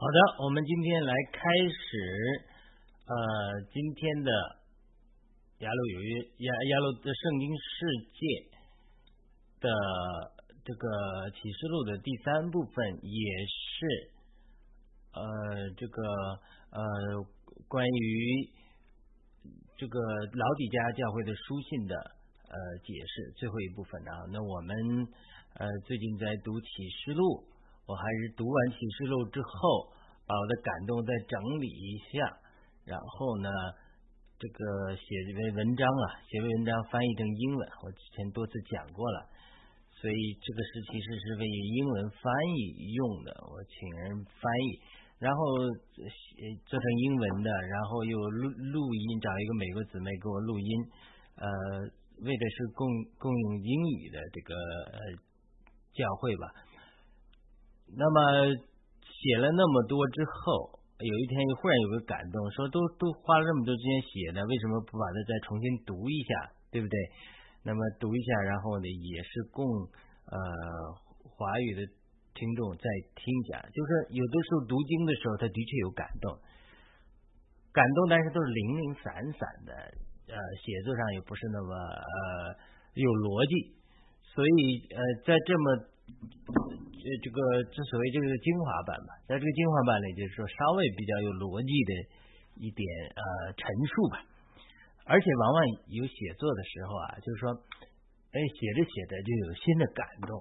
[0.00, 2.46] 好的，我们今天来开始，
[3.02, 3.14] 呃，
[3.74, 4.30] 今天的
[5.58, 8.20] 雅鲁有约雅雅鲁的圣经世界
[9.58, 9.68] 的
[10.64, 10.86] 这个
[11.34, 14.12] 启示录的第三部分，也是
[15.14, 16.00] 呃这个
[16.70, 16.80] 呃
[17.66, 18.48] 关于
[19.76, 21.96] 这个老底家教会的书信的
[22.46, 22.56] 呃
[22.86, 24.30] 解释最后一部分啊。
[24.30, 24.76] 那我们
[25.54, 26.68] 呃最近在读启
[27.02, 27.57] 示录。
[27.88, 29.88] 我还是读完启示录之后，
[30.28, 32.20] 把我的感动再整理一下，
[32.84, 33.48] 然后呢，
[34.36, 39.24] 这个写这篇文章啊，写篇文章翻译成英文，我之前多次讲过了，
[39.96, 42.28] 所以这个是其实是为英文翻
[42.60, 44.68] 译用的，我请人翻译，
[45.16, 45.40] 然后
[46.68, 50.70] 做成英文的，然后又录录音，找一个美国姊妹给我录音，
[51.40, 51.48] 呃，
[52.20, 52.84] 为的是供
[53.16, 54.52] 供用英语的这个
[55.96, 56.67] 教会吧。
[57.96, 58.52] 那么
[59.00, 66.96] 写了那么多之后，有一天又忽然有个感动，说都都花了这么多时间写的，为什么不把它再重新读一下，对不对？
[67.64, 69.64] 那么读一下，然后呢，也是供
[70.30, 70.36] 呃
[71.22, 71.82] 华语的
[72.34, 72.84] 听众在
[73.16, 73.62] 听讲。
[73.72, 76.30] 就是有的时候读经的时候，他的确有感动，
[77.72, 79.72] 感动，但是都是零零散散的，
[80.30, 82.54] 呃，写作上也不是那么呃
[82.94, 83.74] 有逻辑，
[84.34, 85.88] 所以呃，在这么。
[87.08, 87.40] 呃，这个
[87.72, 91.92] 之所以这个精华版嘛，在这个精华版里，就是说稍微比较有逻辑的
[92.60, 92.84] 一点
[93.16, 94.20] 呃陈述吧，
[95.08, 97.48] 而且往往有写作的时候啊，就是说，
[98.28, 100.36] 哎，写着写着就有新的感动，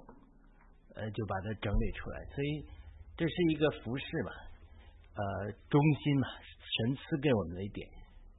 [1.00, 2.68] 呃，就把它整理出来，所以
[3.16, 4.31] 这是一个服饰嘛，
[5.16, 5.24] 呃，
[5.72, 7.88] 忠心嘛，神赐给我们的一点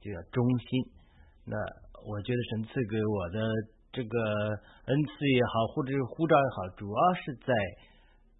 [0.05, 0.69] 就叫忠心。
[1.49, 1.57] 那
[2.05, 3.41] 我觉得神赐给我的
[3.89, 4.19] 这个
[4.85, 7.49] 恩赐也好，或者是护照也好，主要是在。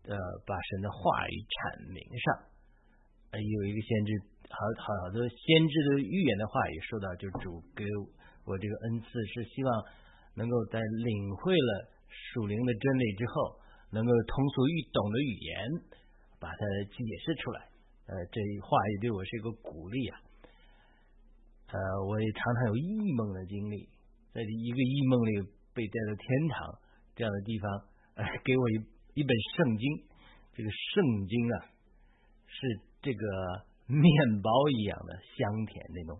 [0.09, 0.97] 呃，把神的话
[1.29, 2.25] 语阐明上，
[3.29, 4.09] 呃，有一个先知，
[4.49, 4.57] 好
[4.97, 5.37] 好多先
[5.69, 7.85] 知的预言的话语说到，就主给
[8.41, 9.69] 我这个恩赐，是希望
[10.33, 13.61] 能够在领会了属灵的真理之后，
[13.93, 15.53] 能够通俗易懂的语言
[16.41, 17.69] 把它解释出来。
[18.09, 20.17] 呃，这一话语对我是一个鼓励啊。
[21.69, 21.77] 呃，
[22.09, 23.85] 我也常常有异梦的经历，
[24.33, 26.81] 在一个异梦里被带到天堂
[27.13, 27.69] 这样的地方，
[28.17, 28.97] 呃，给我一。
[29.15, 29.83] 一本圣经，
[30.53, 31.55] 这个圣经啊，
[32.47, 32.57] 是
[33.01, 33.23] 这个
[33.87, 34.01] 面
[34.41, 36.15] 包一样的香甜那种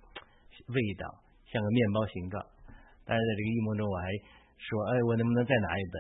[0.74, 1.06] 味道，
[1.46, 2.44] 像个面包形状。
[3.06, 4.06] 但是在这个异梦中，我还
[4.58, 5.96] 说，哎，我能不能再拿一本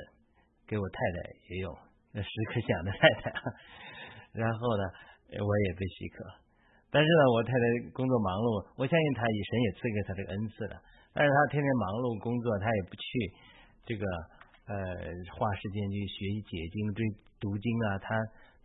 [0.67, 1.17] 给我太太
[1.53, 1.69] 也有？
[2.11, 3.31] 那时刻想着太太。
[4.33, 4.83] 然后呢，
[5.39, 6.25] 我也被许可。
[6.91, 7.63] 但是呢，我太太
[7.93, 10.75] 工作忙碌，我相信她以神也赐给她这个恩赐的。
[11.13, 13.05] 但是她天天忙碌工作，她也不去
[13.85, 14.03] 这个。
[14.69, 14.77] 呃，
[15.33, 17.01] 花时间去学习解经、追
[17.41, 18.13] 读经啊，他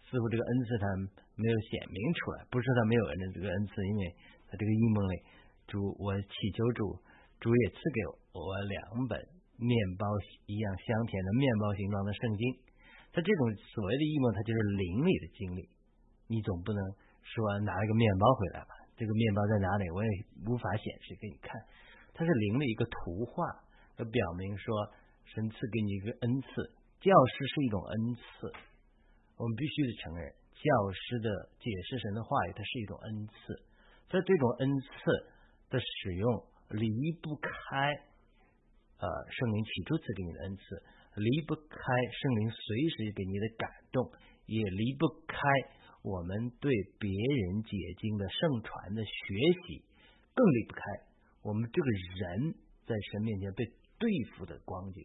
[0.04, 0.84] 似乎这个恩赐他
[1.32, 2.44] 没有显明出来。
[2.52, 4.02] 不是他没有恩这个恩赐，因为
[4.44, 5.16] 他这个异梦里，
[5.64, 6.92] 主我祈求主，
[7.40, 7.98] 主也赐给
[8.36, 9.16] 我两本
[9.56, 10.04] 面包
[10.44, 12.52] 一样香甜的面包形状的圣经。
[13.16, 13.42] 他这种
[13.72, 15.64] 所谓的异梦，它就是灵里的经历。
[16.28, 16.80] 你总不能
[17.24, 18.76] 说拿一个面包回来吧？
[19.00, 19.88] 这个面包在哪里？
[19.88, 20.10] 我也
[20.44, 21.56] 无法显示给你看。
[22.12, 23.48] 它是灵的一个图画，
[23.96, 24.68] 它表明说。
[25.32, 26.48] 神赐给你一个恩赐，
[27.00, 28.52] 教师是一种恩赐，
[29.36, 33.62] 我们必须得承认，教师的解释神的话语，它是一种恩赐。
[34.10, 34.88] 在这种恩赐
[35.70, 36.86] 的使用，离
[37.20, 37.50] 不开
[39.00, 40.62] 呃圣灵起初赐给你的恩赐，
[41.16, 41.76] 离不开
[42.12, 44.12] 圣灵随时给你的感动，
[44.46, 45.34] 也离不开
[46.02, 46.70] 我们对
[47.00, 49.10] 别人解经的圣传的学
[49.66, 49.82] 习，
[50.34, 50.82] 更离不开
[51.42, 52.54] 我们这个人
[52.86, 53.64] 在神面前被
[53.98, 55.04] 对付的光景。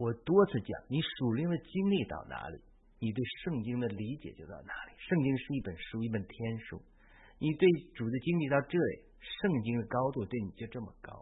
[0.00, 2.56] 我多次讲，你属灵的经历到哪里，
[3.04, 4.96] 你对圣经的理解就到哪里。
[4.96, 6.80] 圣经是一本书，一本天书。
[7.36, 11.12] 你对主的经历到这里，圣经的高度对你就这么高。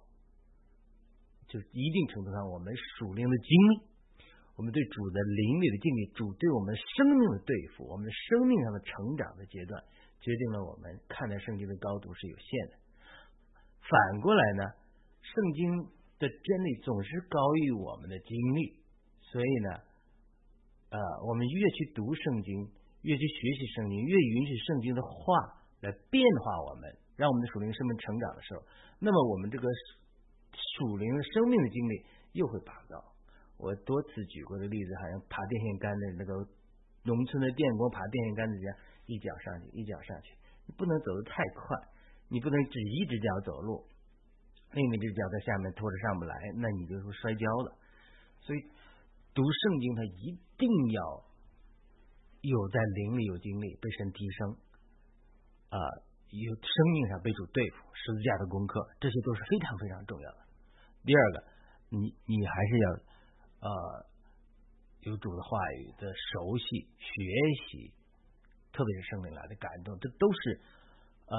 [1.50, 9.83] 就一定程度上，我们属灵的经历，我们对主的灵里的经历，主对我们生命的对付，我们生命上的成长的阶段，
[10.22, 12.78] 决定了我们看待圣经的高度是有限的。
[13.83, 14.63] 反过来呢，
[15.19, 15.97] 圣经。
[16.18, 18.82] 的真理总是高于我们的经历，
[19.20, 19.70] 所以呢，
[20.91, 22.70] 呃，我们越去读圣经，
[23.03, 28.62] 越去学习圣经，越允许圣经的话来变化我们，让我们的属灵生命成长的时候，
[28.98, 29.68] 那么我们这个
[30.74, 32.98] 属灵生命的经历又会拔高。
[33.56, 36.34] 我多次举过的例子，好像爬电线杆的那个
[37.04, 38.76] 农村的电工爬电线杆子一样，
[39.06, 40.34] 一脚上去，一脚上去，
[40.66, 41.76] 你不能走得太快，
[42.28, 43.86] 你不能只一只脚走路。
[44.72, 47.78] 另一只脚在下面拖着上不来，那你就会摔跤了。
[48.41, 48.60] 所以
[49.34, 51.03] 读圣经，它一定要
[52.42, 54.56] 有在灵里有经历，被神提升，
[55.70, 55.78] 啊，
[56.30, 60.38] 有生命上被主对付，十字架的功课，这些都是非常非常重要的。
[61.04, 61.44] 第二个，
[61.88, 62.91] 你你还是要
[63.65, 63.70] 呃
[65.00, 67.12] 有主的话语的熟悉学
[67.68, 67.92] 习，
[68.72, 70.60] 特别是圣灵来的感动，这都是
[71.26, 71.36] 呃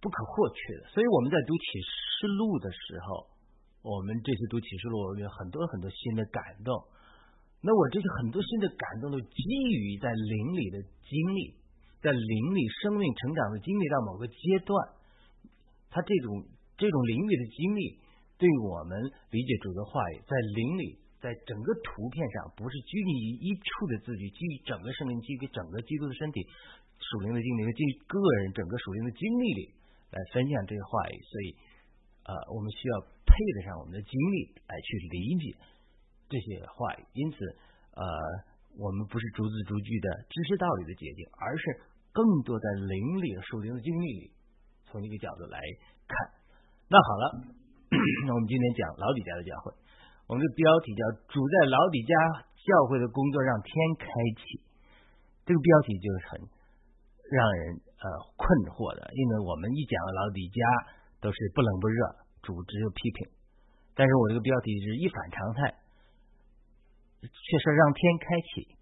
[0.00, 0.88] 不可或缺的。
[0.88, 3.28] 所以我们在读启示录的时候，
[3.84, 6.72] 我们这次读启示录有很多很多新的感动。
[7.60, 9.42] 那我这些很多新的感动都基
[9.76, 11.52] 于在灵里的经历，
[12.00, 14.72] 在灵里生命成长的经历到某个阶段，
[15.92, 16.40] 他这种
[16.80, 18.00] 这种灵里的经历，
[18.40, 18.96] 对我们
[19.28, 26.40] 理解主的话语，在灵里，在整个图片上，不是拘泥于一处的字句，基于整个生命，基于整个基督的身体
[26.96, 29.62] 属灵的经历，基于个人整个属灵的经历里
[30.10, 31.48] 来分享这些话语，所以
[32.26, 35.56] 呃，我们需要配得上我们的经历来去理解。
[36.30, 37.38] 这些话语，因此，
[37.98, 38.04] 呃，
[38.78, 41.62] 我们不是逐字逐句的知识道理的捷径，而是
[42.14, 44.30] 更多在灵里的属灵的经历里，
[44.86, 45.58] 从一个角度来
[46.06, 46.14] 看。
[46.86, 47.24] 那好了，
[48.26, 49.74] 那我们今天讲老底家的教会，
[50.30, 52.14] 我们的标题叫“主在老底家
[52.62, 54.06] 教会的工作让天开
[54.38, 54.62] 启”。
[55.46, 56.46] 这个标题就是很
[57.26, 60.60] 让人呃困惑的，因为我们一讲老底家
[61.20, 62.00] 都是不冷不热，
[62.40, 63.28] 主只有批评。
[63.92, 65.60] 但是我这个标题是一反常态。
[67.20, 68.72] 确实让天开启，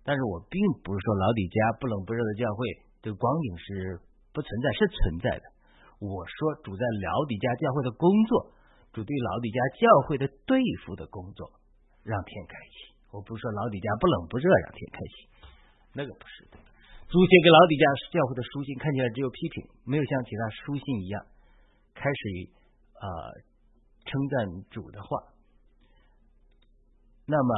[0.00, 2.64] 但是我并不是说老底家不冷不热的教会
[3.04, 4.00] 这个光景是
[4.32, 5.44] 不存在，是存在的。
[6.00, 8.56] 我说主在老底家教会的工作，
[8.96, 11.52] 主对老底家教会的对付的工作，
[12.02, 12.96] 让天开启。
[13.12, 15.16] 我不是说老底家不冷不热让天开启，
[15.92, 16.56] 那个不是的。
[17.12, 21.20] 书写给老底家教会的书信看起来只有批评，没有像其他书信一样
[21.92, 22.48] 开始
[22.96, 23.04] 啊
[24.06, 25.20] 称赞主的话。
[27.26, 27.52] 那么，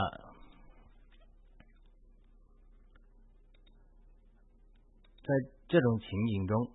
[5.23, 5.31] 在
[5.69, 6.67] 这种情景中，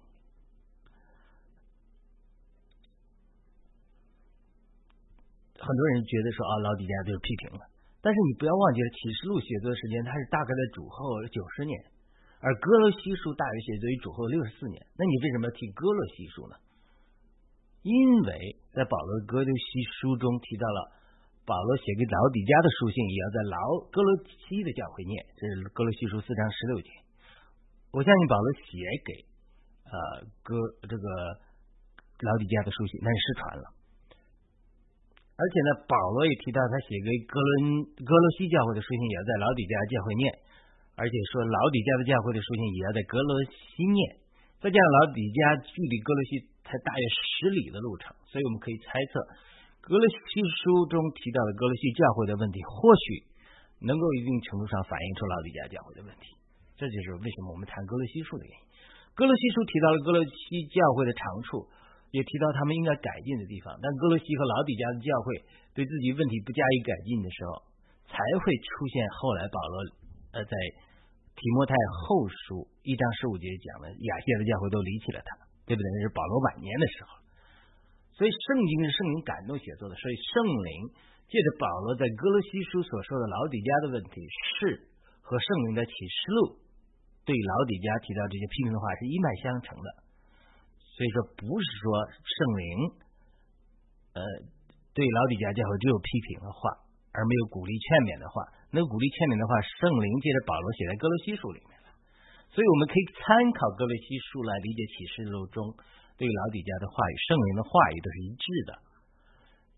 [5.60, 7.68] 很多人觉得说啊，老底家就是批评了。
[8.00, 11.76] 但是你不要忘记了，《启示录》写作时间它是大概在主后九十年，
[12.40, 14.80] 而《哥罗西书》大约写于主后六十四年。
[14.96, 16.56] 那你为什么要提《哥罗西书》呢？
[17.84, 17.94] 因
[18.24, 21.00] 为在保罗《哥罗西书》中提到了。
[21.50, 23.58] 保罗写给老底家的书信，也要在老
[23.90, 26.94] 哥罗西的教会念，这是哥罗西书四章十六节。
[27.90, 29.10] 我相信保罗写给
[29.90, 30.54] 呃哥
[30.86, 31.06] 这个
[32.22, 33.66] 老底家的书信，那是失传了。
[34.14, 40.30] 而且呢，保罗也提到他写给哥伦哥罗西教会的书信，也要在老底家教会念，
[41.00, 44.20] 而且说老底家的教会的书信也要在格罗西念。
[44.60, 49.24] 再加上老底家距离格罗西才大约十里的路程，所以我们可以猜测。
[49.80, 53.24] 格罗西书中提到的格罗西教会的问题，或许
[53.88, 56.36] 能够一定程度上反映出老底家教会的问题。
[56.76, 58.64] 这就是为什么我们谈格罗西书的原因。
[59.16, 61.64] 格罗西书提到了格罗西教会的长处，
[62.12, 63.72] 也提到他们应该改进的地方。
[63.80, 65.40] 但格罗西和老底家的教会
[65.72, 67.64] 对自己问题不加以改进的时候，
[68.12, 69.76] 才会出现后来保罗
[70.36, 70.54] 呃在
[71.40, 71.72] 提摩太
[72.04, 75.88] 后书一章十五节讲的亚细的教会都离弃了他，对不对？
[75.88, 77.16] 那是保罗晚年的时候。
[78.12, 80.92] 所以圣经是圣灵感动写作的，所以圣灵
[81.32, 84.20] 借着保罗在哥罗西书所说的老底家的问题，
[84.60, 84.92] 是
[85.24, 86.60] 和圣灵的启示录
[87.24, 89.88] 对老底家提到这些批评的话是一脉相承的。
[90.76, 91.88] 所以说，不是说
[92.20, 92.68] 圣灵
[94.12, 94.20] 呃
[94.92, 96.84] 对老底家教会只有批评的话，
[97.16, 98.59] 而没有鼓励劝勉的话。
[98.70, 101.90] 那个鼓励劝勉的话，圣灵借着保罗写在哥罗西书里面了。
[102.54, 103.24] 所以我们可以参
[103.54, 105.74] 考哥罗西书来理解启示录中。
[106.20, 108.72] 对老底家的话语，圣灵的话语都是一致的。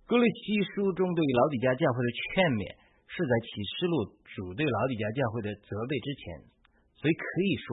[0.09, 2.65] 格雷西书中对于老底家教会的劝勉，
[3.05, 6.23] 是在启示录主对老底家教会的责备之前，
[6.97, 7.69] 所以可以说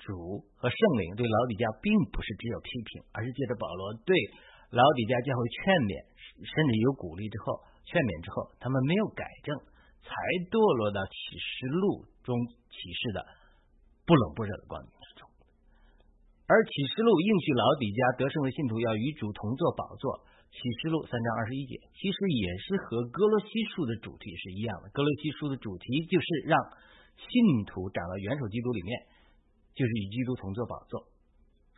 [0.00, 4.16] 主和圣灵对老底家并不是只有批评，而是借着保罗对
[4.72, 5.92] 老底家教会劝勉，
[6.40, 9.52] 甚至有鼓励之后，劝勉之后，他们没有改正，
[10.02, 10.10] 才
[10.50, 12.34] 堕落到启示录中
[12.68, 13.24] 启示的
[14.06, 15.28] 不冷不热的光明之中。
[16.50, 20.26] 而启示录应许老底家得胜的信徒要与主同坐宝座。
[20.50, 24.90] 启示录三章二十一节，其实也是和哥罗西书的主题是一样的。
[24.90, 26.58] 哥罗西书的主题就是让
[27.14, 28.90] 信徒长到元首基督里面，
[29.78, 31.06] 就是与基督同坐宝座。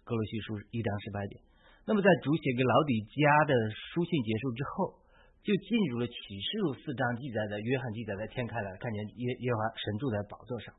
[0.08, 1.36] 哥罗西书一章十八节。
[1.84, 3.52] 那么在主写给老底家的
[3.92, 5.01] 书信结束之后，
[5.42, 10.74] 就进入了启示录四章记载的约翰记载在天开了，看见耶耶华神住在宝座上。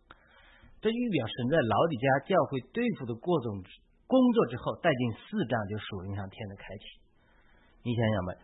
[0.80, 3.64] 这预表神在老底家教会对付的过种。
[4.06, 6.84] 工作之后，带进四章就属灵上天的开启。
[7.82, 8.36] 你想想吧，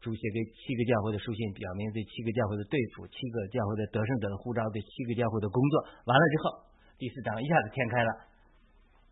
[0.00, 5.74] 主写给七个教会的书信，表明对七个教会的对付，七个教会的得胜者的呼召，对七个教会的工作。
[6.08, 6.66] 完了之后，
[6.98, 8.10] 第四章一下子天开了，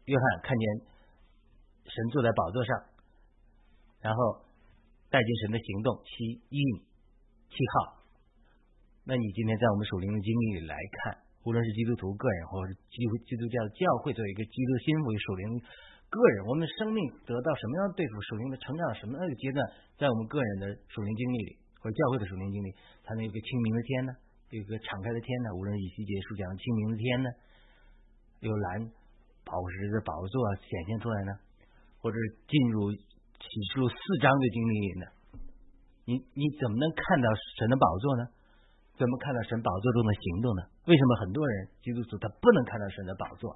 [0.07, 0.65] 约翰看见
[1.87, 2.73] 神坐在宝座上，
[4.01, 4.43] 然后
[5.13, 6.59] 带进神的行动，七印
[7.53, 8.01] 七号。
[9.05, 15.61] 那你今天在我们属灵的经历里来看，无论是基督徒个人，或者是基督基督教的教会，作为一个基督心为属灵。
[16.09, 19.61] 个人，我们生命得到什么样的对付属灵的成长，什么样的阶段，
[20.01, 22.73] 在我们个人的属灵经历里，或者教会的属灵经历，
[23.05, 24.13] 才能有个清明的天呢？
[24.49, 25.53] 有一个敞开的天呢？
[25.57, 27.29] 无论以西结书讲清明的天呢，
[28.41, 28.89] 有蓝
[29.45, 31.33] 宝石的宝座显现出来呢，
[32.01, 32.17] 或者
[32.49, 32.93] 进入
[33.43, 35.05] 启示录四章的经历呢？
[36.07, 37.27] 你你怎么能看到
[37.59, 38.23] 神的宝座呢？
[38.95, 40.63] 怎么看到神宝座中的行动呢？
[40.87, 43.51] 为什么很多人基督徒他不能看到神的宝座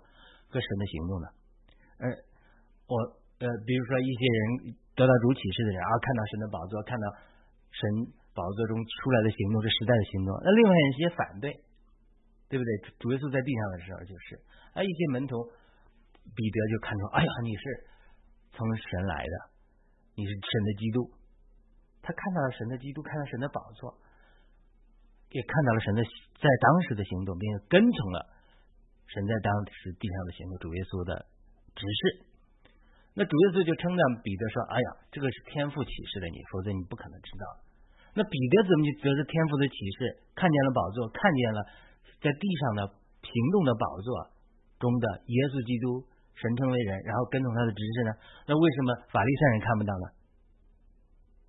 [0.49, 1.27] 和神的行动呢？
[1.99, 2.05] 呃
[2.87, 2.95] 我
[3.39, 7.07] 呃，比如说一些人得到主启示的人啊，看到神的宝座，看到
[7.69, 7.83] 神
[8.33, 10.31] 宝座中出来的行动，是时代的行动。
[10.41, 11.53] 那另外一些反对，
[12.49, 12.71] 对不对？
[12.97, 14.41] 主耶稣在地上的时候就是，
[14.73, 15.37] 啊，一些门徒
[16.33, 17.63] 彼得就看出，哎呀，你是
[18.57, 19.35] 从神来的，
[20.17, 21.13] 你是神的基督。
[22.01, 24.01] 他看到了神的基督，看到神的宝座，
[25.29, 26.01] 也看到了神的
[26.41, 28.19] 在当时的行动，并且跟从了
[29.13, 31.27] 神在当时地上的行动，主耶稣的
[31.77, 32.01] 指示。
[33.13, 37.45] 那主耶稣就称赞彼得说：“哎呀，这个是天赋启示的你，否则你不可能知道。”
[38.17, 41.59] 那彼得怎么就得着天赋的启示，看见了宝座，看见了
[42.25, 42.81] 在地上的
[43.21, 44.09] 行动的宝座
[44.81, 48.11] 中的耶稣基督神称为人，然后跟从他的指示呢？
[48.47, 50.07] 那为什么法利赛人看不到呢？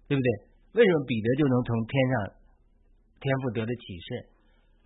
[0.07, 0.29] 对不对？
[0.79, 2.13] 为什么彼得就能从天上
[3.19, 4.07] 天赋得的启示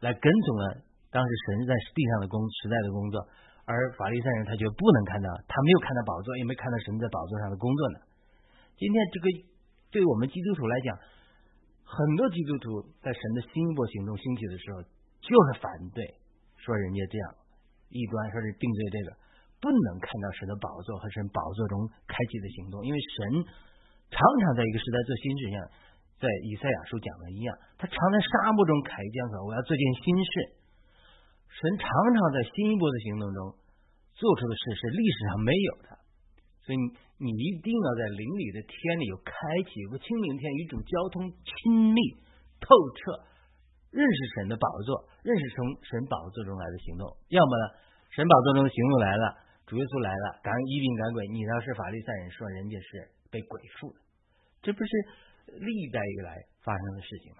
[0.01, 0.63] 来跟从了
[1.11, 3.21] 当时神在地上的工时代的工作？
[3.69, 7.99] 而法利赛人他就不能看到，他没有看到宝座，也没看到神在宝座上的工作呢。
[8.75, 9.25] 今天这个
[9.91, 10.97] 对我们基督徒来讲，
[11.85, 14.81] 很多基督徒在神的新一波行动兴起的时候，
[15.21, 16.01] 就是反对，
[16.57, 17.35] 说人家这样
[17.93, 19.07] 异端，说是定罪这个，
[19.61, 23.45] 不能看到神的宝座和神宝座中开启的行动，因为神
[24.09, 25.55] 常常在一个时代做新事，像
[26.17, 30.33] 在以赛亚书讲的一样，他常在沙漠中开江河，我要做件新事。
[31.61, 33.53] 神常常在新一波的行动中
[34.17, 35.89] 做出的事是历史上没有的，
[36.65, 36.77] 所以
[37.21, 39.33] 你一定要在灵里的天里有开
[39.69, 42.01] 启，有个清明天，一种交通亲密
[42.57, 43.29] 透彻，
[43.91, 47.05] 认识神的宝座，认识从神宝座中来的行动。
[47.29, 47.65] 要么呢，
[48.09, 49.25] 神宝座中的行动来了，
[49.71, 54.03] 主耶稣来了，赶一病赶鬼，你要是法利赛人说人家是被鬼附的，
[54.59, 54.91] 这不是
[55.47, 57.31] 历代以来发生的事情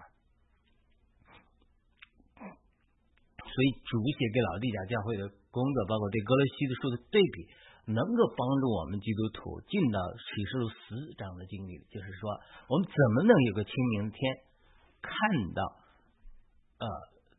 [3.36, 7.44] 所以主写给老地甲教会的工作，包括对格罗西的书的对比，
[7.92, 11.84] 能够帮助我们基督徒进到启示录十章的经历。
[11.92, 12.32] 就是说，
[12.72, 14.40] 我们怎么能有个清明天，
[15.04, 15.12] 看
[15.52, 15.60] 到
[16.80, 16.88] 呃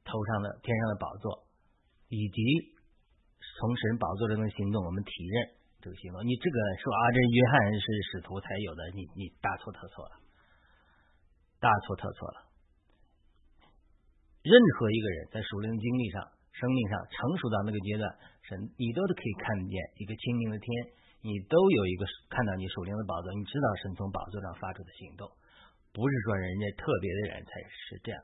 [0.05, 1.49] 头上的天上的宝座，
[2.13, 2.72] 以及
[3.53, 5.35] 从神宝座中的行动，我们体认
[5.79, 6.25] 这个行动。
[6.25, 10.17] 你这个说啊，这约翰是使徒才有的，你你大错特错了，
[11.61, 12.49] 大错特错了。
[14.41, 16.19] 任何一个人在属灵经历上、
[16.51, 18.03] 生命上成熟到那个阶段，
[18.41, 20.67] 神你都都可以看见一个清明的天，
[21.21, 25.29] 你都有一个看到你属灵的宝座，你知道神从宝座上发出的行动，
[25.93, 28.17] 不是说人家特别的人才是这样，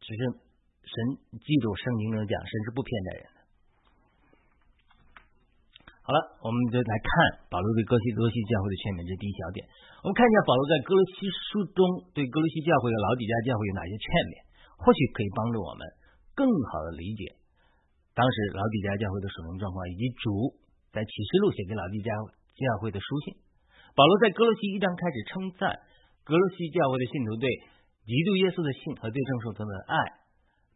[0.00, 0.20] 只是
[0.82, 0.94] 神
[1.38, 3.33] 记住圣经中讲，神是不偏待人。
[6.04, 7.08] 好了，我们就来看
[7.48, 9.64] 保罗对哥西哥西教会的劝勉，这第一小点。
[10.04, 11.80] 我们看一下保罗在哥罗西书中
[12.12, 14.34] 对哥罗西教会和老底家教会有哪些劝勉。
[14.84, 15.80] 或许可以帮助我们
[16.36, 17.40] 更好的理解
[18.12, 20.52] 当时老底家教会的属灵状况，以及主
[20.92, 22.12] 在启示录写给老底家
[22.52, 23.40] 教会的书信。
[23.96, 25.72] 保罗在哥罗西一章开始称赞
[26.28, 27.48] 哥罗西教会的信徒对
[28.04, 29.96] 基督耶稣的信和对圣圣徒的爱，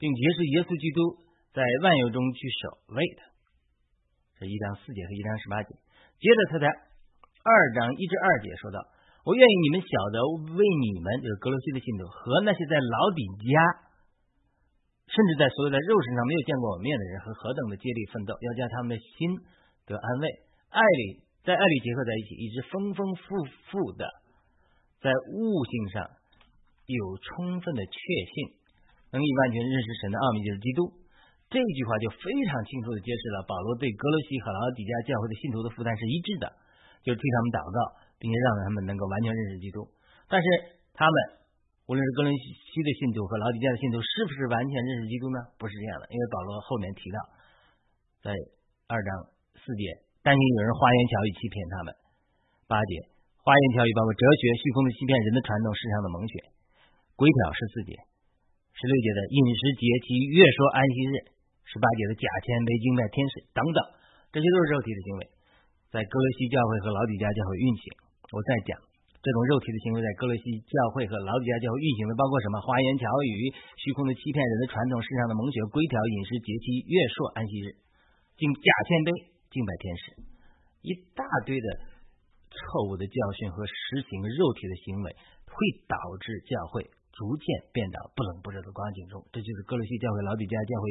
[0.00, 1.20] 并结识耶稣基督
[1.52, 3.27] 在万有中去守卫的。
[4.38, 5.74] 这一章四节和一章十八节。
[6.22, 8.78] 接着他在二章一至二节说道
[9.26, 10.16] ：“我愿意你们晓得，
[10.54, 13.50] 为你们就是格罗西的信徒和那些在老底家。”
[15.10, 19.42] 甚至在所有在肉身上没有见过我面的人，和何等的接力奋斗，要将他们的心
[19.90, 20.26] 得安慰，
[20.70, 24.06] 爱里在爱里结合在一起，以致丰丰富富的
[25.02, 26.06] 在悟性上
[26.86, 27.98] 有充分的确
[28.30, 28.54] 信，
[29.10, 30.94] 能以完全认识神的奥秘，就是基督。
[31.48, 36.46] 这句话就非常清楚的揭示了保罗对格罗西和老底家教会的信徒的负担是一致的，
[37.02, 37.78] 就替他们祷告，
[38.20, 39.88] 并且让他们能够完全认识基督。
[40.28, 40.46] 但是
[40.92, 41.38] 他们。
[41.88, 42.44] 无论是格伦西
[42.84, 45.40] 的信徒和老底家的信徒，是不是完全认识基督呢？
[45.56, 47.16] 不是这样的，因为保罗后面提到，
[48.20, 48.28] 在
[48.92, 49.08] 二章
[49.56, 51.96] 四节，担心有人花言巧语欺骗他们；
[52.68, 53.08] 八节，
[53.40, 56.32] 花言巧语包括哲学、虚空的欺骗、人的传统、世上的蒙选。
[57.16, 57.96] 规条十四节，
[58.76, 61.14] 十六节的饮食节期、月说安息日，
[61.68, 63.78] 十八节的假谦卑、敬拜天使等等，
[64.32, 65.22] 这些都是肉体的行为，
[65.92, 67.84] 在哥罗西教会和老底家教会运行。
[68.32, 68.72] 我再讲。
[69.18, 72.62] 这种肉体的行为在哥罗西教会和老底家教会运行的包括什么？
[72.62, 77.74] 花言巧语、虚空的欺骗、人的传统、世上的蒙学、规条、饮食、节期、月朔、安息日，
[78.38, 79.10] 敬假谦卑、
[79.50, 80.04] 敬拜天使，
[80.86, 81.66] 一大堆的
[82.46, 85.10] 错误的教训和实行肉体的行为，
[85.50, 85.54] 会
[85.90, 87.44] 导致教会逐渐
[87.74, 89.18] 变到不冷不热的光景中。
[89.34, 90.84] 这就是哥罗西教会、老底家教会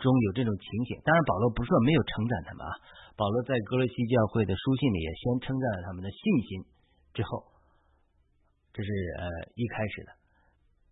[0.00, 0.96] 中有这种情形。
[1.04, 2.72] 当然，保罗不是说没有称赞他们啊，
[3.20, 6.64] 保罗在哥罗西教会的书信里也先称赞了他们的信心，
[7.12, 7.46] 之后。
[8.70, 8.88] 这是
[9.18, 9.26] 呃
[9.58, 10.14] 一开始的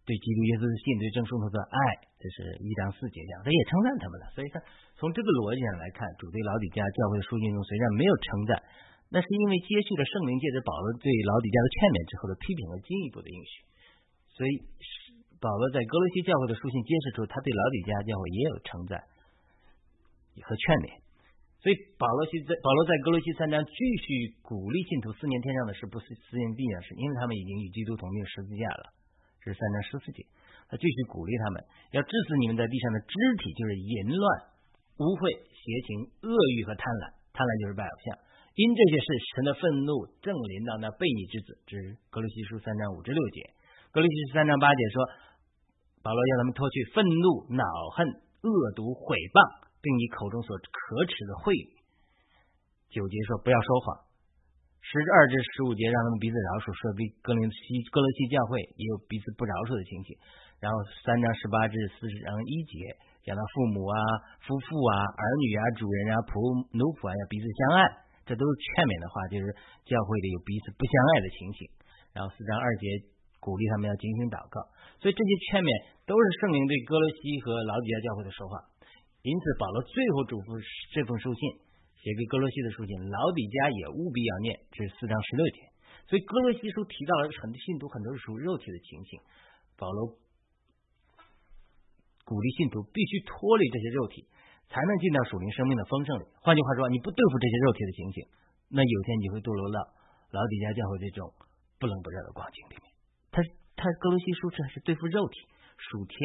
[0.03, 1.79] 对基督耶稣的信，对正圣徒的爱，
[2.19, 4.27] 这是一章四节讲，他也称赞他们了。
[4.35, 4.59] 所以，说
[4.99, 8.59] 从这个逻辑上来看，主对老底家教会的书信中虽然没有称赞，
[9.15, 13.53] 那是因为接续了圣灵借着保罗对老底家的劝勉之后的批评和进一步的应许。
[14.35, 14.53] 所以，
[15.39, 18.99] 保罗在哥罗西教会的书信揭示出他对老底家教会也有称赞
[20.43, 20.99] 和劝勉。
[21.59, 28.95] 所以保罗西在保罗在哥罗西三章继续鼓励信徒思念天上的事，不思思念地上的事，因为他们已经与基督同定十字架了。
[29.43, 30.23] 这是三章十四节，
[30.71, 34.23] 他继续鼓励他们要治死你们在地上的肢体，就是淫乱、
[35.03, 37.15] 污秽、邪情、恶欲和贪婪。
[37.35, 38.19] 贪婪就是拜偶像。
[38.59, 41.55] 因这些事，神的愤怒正临到那悖逆之子。
[41.67, 43.55] 这是哥罗西书三章五至六节。
[43.95, 44.99] 哥罗西书三章八节说，
[46.03, 47.65] 保罗要他们脱去愤怒、恼
[47.95, 48.07] 恨、
[48.43, 49.69] 恶毒、毁谤。
[49.79, 51.71] 并你口中所可耻的秽语，
[52.91, 53.95] 九节说不要说谎，
[54.83, 60.19] 十二至十五节让他们彼此饶恕，说比格林西格罗西教会也有彼此不饶恕的情形。
[60.59, 60.75] 然后
[61.07, 62.91] 三章十八至四十章一节
[63.23, 63.97] 讲到父母啊、
[64.43, 66.35] 夫妇啊、儿女啊、主人啊、仆
[66.75, 67.81] 奴仆啊要彼此相爱，
[68.27, 69.47] 这都是劝勉的话，就是
[69.87, 71.71] 教会里有彼此不相爱的情形。
[72.19, 72.99] 然后四章二节
[73.49, 74.61] 鼓励他们要进行祷告，
[75.01, 75.73] 所以这些劝勉
[76.05, 78.61] 都是圣灵对哥罗西和老底亚教会的说话。
[79.25, 80.53] 因此，保罗最后嘱咐
[80.93, 81.41] 这封书信
[81.97, 85.65] 写给哥罗西的书信，老底家也务必要念，这是四章十六节。
[86.13, 89.17] 所以，哥罗西书提到了很多信徒很多是属肉体的情形，
[89.81, 90.13] 保罗
[92.29, 94.29] 鼓励信徒必须脱离这些肉体，
[94.69, 96.29] 才能进到属灵生命的丰盛里。
[96.45, 98.17] 换句话说，你不对付这些肉体的情形，
[98.69, 99.81] 那有天你会堕落到
[100.37, 101.33] 老底家教会这种
[101.81, 102.88] 不冷不热的光景里面。
[103.39, 103.47] 他
[103.79, 105.47] 他哥罗西书这是对付肉体，
[105.79, 106.19] 属天。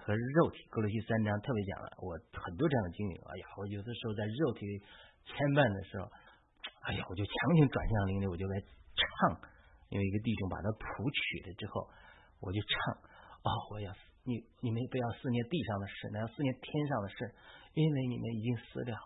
[0.00, 3.20] 和肉体，格罗西三章特别讲了，我很多这样的经历。
[3.20, 4.64] 哎呀，我有的时候在肉体
[5.28, 6.08] 牵绊的时候，
[6.88, 8.56] 哎呀，我就强行转向灵里，我就来
[8.96, 9.36] 唱。
[9.92, 11.84] 有一个弟兄把它谱曲了之后，
[12.40, 12.96] 我就唱。
[13.44, 13.92] 哦，我要
[14.24, 17.36] 你，你们不要思念地上的事，那要思念天上的事，
[17.76, 18.96] 因为你们已经死了，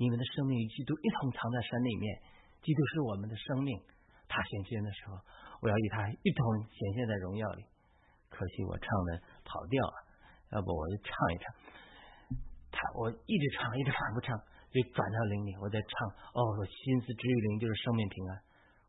[0.00, 2.24] 你们的生命与基督一同藏在山里面。
[2.64, 3.84] 基督是我们的生命，
[4.26, 5.20] 他显现的时候，
[5.60, 7.64] 我要与他一同显现在荣耀里。
[8.28, 9.96] 可惜我唱的跑调了，
[10.52, 11.44] 要不我就唱一唱。
[12.70, 14.36] 他我一直唱，一直反复唱，
[14.68, 15.88] 就转到灵里，我在唱。
[16.36, 18.36] 哦，我心思只有灵，就是生命平安。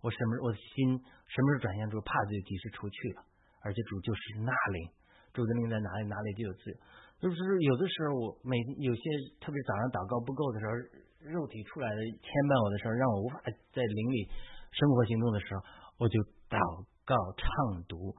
[0.04, 0.44] 我什么？
[0.44, 2.02] 我的心什么时候转向主？
[2.02, 3.24] 怕就及时出去了。
[3.64, 4.92] 而且主就是那灵，
[5.34, 6.78] 主的灵在哪里，哪里就有自由。
[7.18, 9.02] 就是有的时候，我每有些
[9.40, 10.72] 特别早上祷告不够的时候，
[11.34, 13.42] 肉体出来的牵绊我的时候，让我无法
[13.74, 14.30] 在灵里
[14.76, 15.60] 生活行动的时候，
[15.98, 18.16] 我就祷告唱读。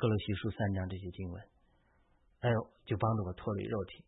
[0.00, 1.36] 格罗西书三章这些经文，
[2.40, 2.56] 哎呦，
[2.88, 4.00] 就帮助我脱离肉体、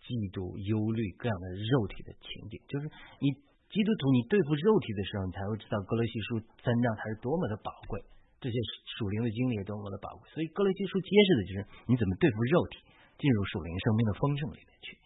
[0.00, 2.56] 嫉妒、忧虑各样的肉体的情景。
[2.64, 2.88] 就是
[3.20, 3.28] 你
[3.68, 8.00] 基督徒，你对付肉体的时候，你才会知道格罗西书三章它是多么的宝贵，
[8.40, 8.56] 这些
[8.96, 10.24] 属灵的经历多么的宝贵。
[10.32, 12.80] 所以格罗西书揭示的就是你怎么对付肉体，
[13.20, 14.96] 进入属灵生命的丰盛里面去。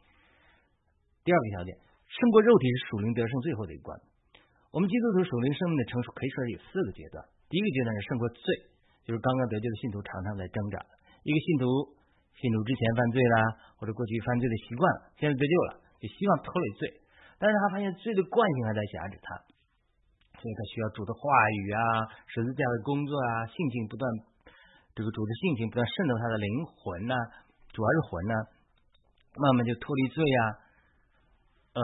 [1.26, 1.74] 第二个条件，
[2.06, 3.98] 胜过肉体是属灵得胜最后的一关。
[4.72, 7.20] 我们基督徒属灵生命的成熟可以说有四个阶段。
[7.52, 8.72] 第一个阶段是胜过罪。
[9.02, 10.78] 就是刚刚得救的信徒常常在挣扎。
[11.26, 11.66] 一个信徒
[12.38, 13.36] 信徒之前犯罪啦，
[13.74, 14.86] 或者过去犯罪的习惯，
[15.18, 17.02] 现在得救了，就希望脱离罪，
[17.34, 19.34] 但是他发现罪的惯性还在辖制他，
[20.38, 21.18] 所以他需要主的话
[21.50, 21.82] 语啊，
[22.30, 24.06] 十字架的工作啊，性情不断，
[24.94, 27.14] 这个主的性情不断渗透他的灵魂呐，
[27.74, 28.34] 主要是魂呐，
[29.34, 30.38] 慢慢就脱离罪呀。
[31.74, 31.82] 呃，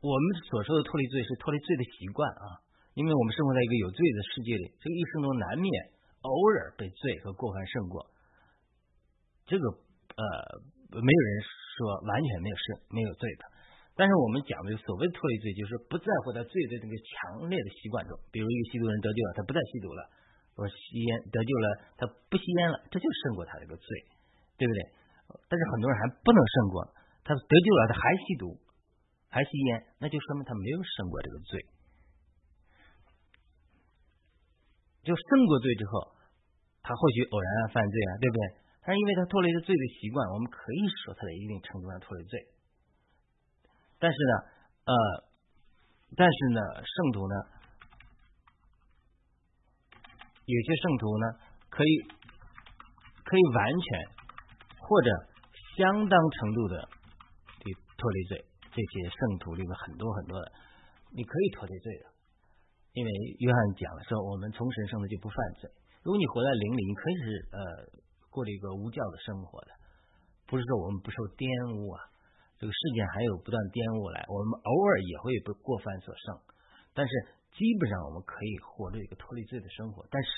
[0.00, 2.64] 我们所说的脱离罪是脱离罪的习惯啊。
[2.98, 5.70] 因为我们生活在一个有罪的世界里，这个一生中难免
[6.26, 8.02] 偶尔被罪和过犯胜过。
[9.46, 9.64] 这个
[10.18, 10.24] 呃，
[10.98, 11.30] 没有人
[11.78, 13.42] 说完全没有是没有罪的。
[13.94, 18.18] 但是我们讲的所谓脱离罪，就是不在乎在罪的这个强烈的习惯中。
[18.34, 20.02] 比如一个吸毒人得救了，他不再吸毒了；
[20.58, 23.86] 或者吸烟得救了，他不吸烟了，这就胜过他这个罪，
[24.58, 24.80] 对不对？
[25.46, 26.82] 但是很多人还不能胜过，
[27.22, 28.58] 他得救了，他还吸毒，
[29.30, 31.64] 还吸烟，那就说明他没有胜过这个罪。
[35.02, 36.12] 就胜过罪之后，
[36.82, 38.42] 他或许偶然犯罪啊，对不对？
[38.82, 42.48] 但是因为他脱离了罪的习惯，我们可以说他在一定程度上脱离罪。
[44.00, 44.34] 但是呢，
[44.84, 44.94] 呃，
[46.16, 47.34] 但是呢，圣徒呢，
[50.44, 51.26] 有些圣徒呢，
[51.70, 51.92] 可以
[53.22, 54.08] 可以完全
[54.80, 55.10] 或者
[55.76, 56.80] 相当程度的
[57.60, 58.49] 的脱离罪。
[58.70, 60.52] 这些圣徒里面很多很多的，
[61.12, 62.06] 你可以脱离罪的。
[62.94, 65.70] 因为约翰讲了说，我们从神圣的就不犯罪。
[66.02, 67.58] 如果你活在灵里，你可以是呃
[68.30, 69.70] 过了一个无教的生活的，
[70.46, 71.44] 不是说我们不受玷
[71.76, 72.02] 污啊。
[72.58, 76.36] 这个世界还有不断玷污来，我们偶尔也会被过犯所胜，
[76.92, 77.12] 但是
[77.56, 80.04] 基本上我们可以活着一个脱离罪的生活。
[80.12, 80.30] 但是，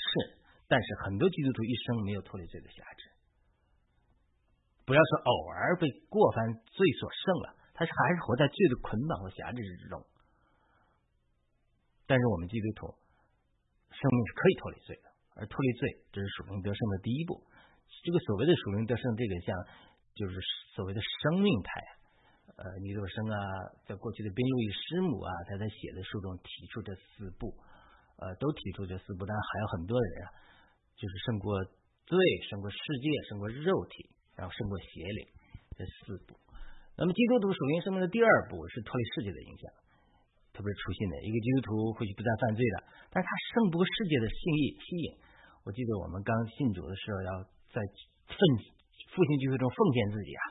[0.71, 3.11] 但是很多基督徒一生没有脱离罪的辖制。
[4.85, 10.05] 不要说偶尔被过犯罪所胜了，他是还是活在罪的捆绑和辖制之中。
[12.05, 12.93] 但是我们基督徒
[13.89, 17.41] 生命是可以脱离罪的，而脱离罪这是属灵得胜的第一步。
[18.03, 19.55] 这个所谓的属灵得胜，这个像
[20.13, 20.35] 就是
[20.75, 21.69] 所谓的生命态，
[22.57, 23.37] 呃，尼多生啊，
[23.87, 27.55] 在过去的宾路易师母啊，他在写的书中提出这四步，
[28.17, 30.27] 呃，都提出这四步，当然还有很多人啊，
[30.97, 31.63] 就是胜过
[32.05, 32.17] 罪，
[32.49, 35.27] 胜过世界，胜过肉体，然后胜过邪灵
[35.77, 36.35] 这四步。
[36.97, 39.65] 那么基督徒属灵生命的第二步是脱离世界的影响。
[40.53, 42.75] 特别是初信的一个基督徒，或许不再犯罪的，
[43.09, 45.07] 但是他胜不过世界的信义吸引。
[45.65, 47.31] 我记得我们刚信主的时候，要
[47.73, 47.81] 在
[48.29, 48.37] 奉
[49.09, 50.43] 父亲聚会中奉献自己啊。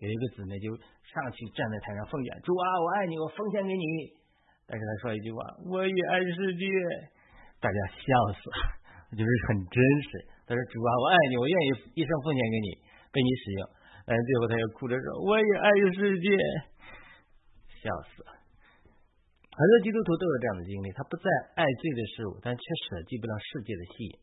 [0.00, 0.72] 有一个姊妹就
[1.04, 4.16] 上去站在台上奉献，主啊，我爱你，我奉献给你。
[4.64, 6.64] 但是他说一句话，我也爱世界，
[7.60, 8.56] 大家笑死了，
[9.12, 9.76] 就是很真
[10.08, 10.08] 实。
[10.48, 12.68] 他说主啊，我爱你，我愿意一生奉献给你，
[13.12, 13.62] 被你使用。
[14.04, 16.26] 但是最后他又哭着说，我也爱世界，
[17.78, 18.30] 笑死了。
[19.52, 24.14] 很多基督徒都有这样的经历，他不再爱罪的事物，但却舍弃不了世界的吸引。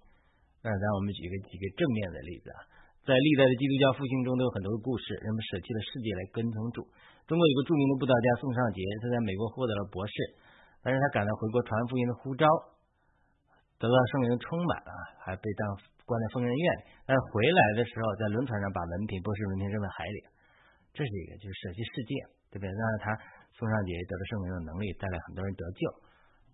[0.65, 2.59] 那让我们举个几个正面的例子啊，
[3.07, 6.83] 在历代的基督教复兴中都有很多的故事，人们舍弃了世界来跟从主。
[7.29, 10.13] 中国有个著名的布道家宋尚杰，他在美国获得了博士，
[10.81, 12.49] 但是他赶到回国传福音的呼召，
[13.77, 15.61] 得到圣灵的充满啊，还被当
[16.09, 16.65] 关在疯人院。
[17.05, 20.19] 但回来的时候，在轮船上把文凭博士文凭扔在海里，
[20.97, 22.17] 这是一个就是舍弃世界，
[22.49, 22.73] 对不对？
[22.73, 23.13] 让他。
[23.57, 25.83] 宋尚杰得了圣灵的能力，带来很多人得救，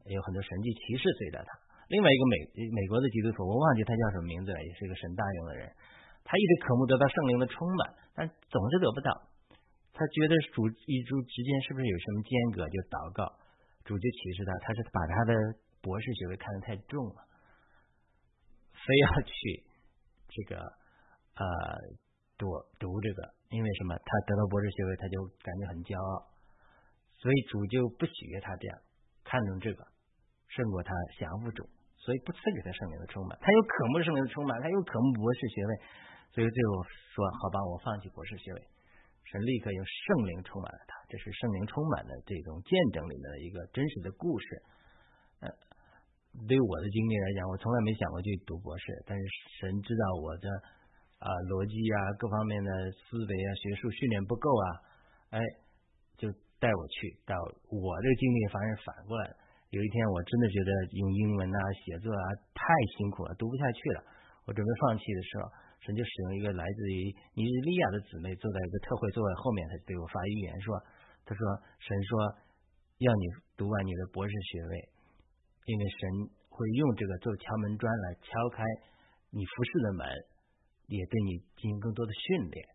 [0.09, 1.49] 也有很多神迹奇事随着他。
[1.85, 2.33] 另外一个美
[2.73, 5.69] 美国的基督徒，我忘记他叫什么名字了，也是一个神大用的人。
[6.23, 9.11] 他一直渴慕得到圣灵的充满，但总是得不到。
[9.93, 12.65] 他觉得主与主之间是不是有什么间隔？
[12.65, 13.21] 就祷告，
[13.85, 15.31] 主就歧视他，他是把他的
[15.83, 17.21] 博士学位看得太重了，
[18.85, 19.33] 非要去
[20.29, 21.43] 这个呃
[22.37, 22.45] 读
[22.77, 23.97] 读这个，因为什么？
[23.97, 26.29] 他得到博士学位，他就感觉很骄傲。
[27.17, 28.77] 所以主就不喜悦他这样
[29.23, 29.81] 看重这个
[30.47, 31.65] 胜过他降服主，
[31.97, 33.33] 所以不赐给他圣灵的充满。
[33.41, 35.71] 他有渴慕圣灵的充满，他有渴慕博士学位，
[36.35, 36.83] 所以最后
[37.15, 38.59] 说：“好吧，我放弃博士学位。”
[39.25, 40.93] 神立刻用圣灵充满了他。
[41.09, 44.45] 这是圣灵充满的这种见证里面的一个真实的故事。
[46.35, 49.23] 呃，对我的经历来讲，我从来没想过去读博士，但是
[49.59, 50.47] 神知道我的
[51.19, 54.67] 啊逻辑啊各方面的思维啊学术训练不够啊，
[55.31, 55.39] 哎，
[56.17, 56.27] 就。
[56.55, 57.35] 带我去到
[57.67, 59.35] 我这个经历反而反过来了。
[59.75, 62.63] 有一天我真的觉得用英文啊写作啊太
[62.95, 63.99] 辛苦了，读不下去了。
[64.47, 65.51] 我准备放弃的时候，
[65.83, 70.79] 神就使用一个来自于尼日利亚的姊妹坐在一个特会座位后面，他对我发预言说
[71.27, 71.43] ：“他说
[71.77, 72.09] 神说
[73.03, 73.23] 要你
[73.59, 74.73] 读完你的博士学位，
[75.65, 78.63] 因为神会用这个做敲门砖来敲开
[79.29, 80.07] 你服侍的门，
[80.87, 82.65] 也对你进行更多的训练。”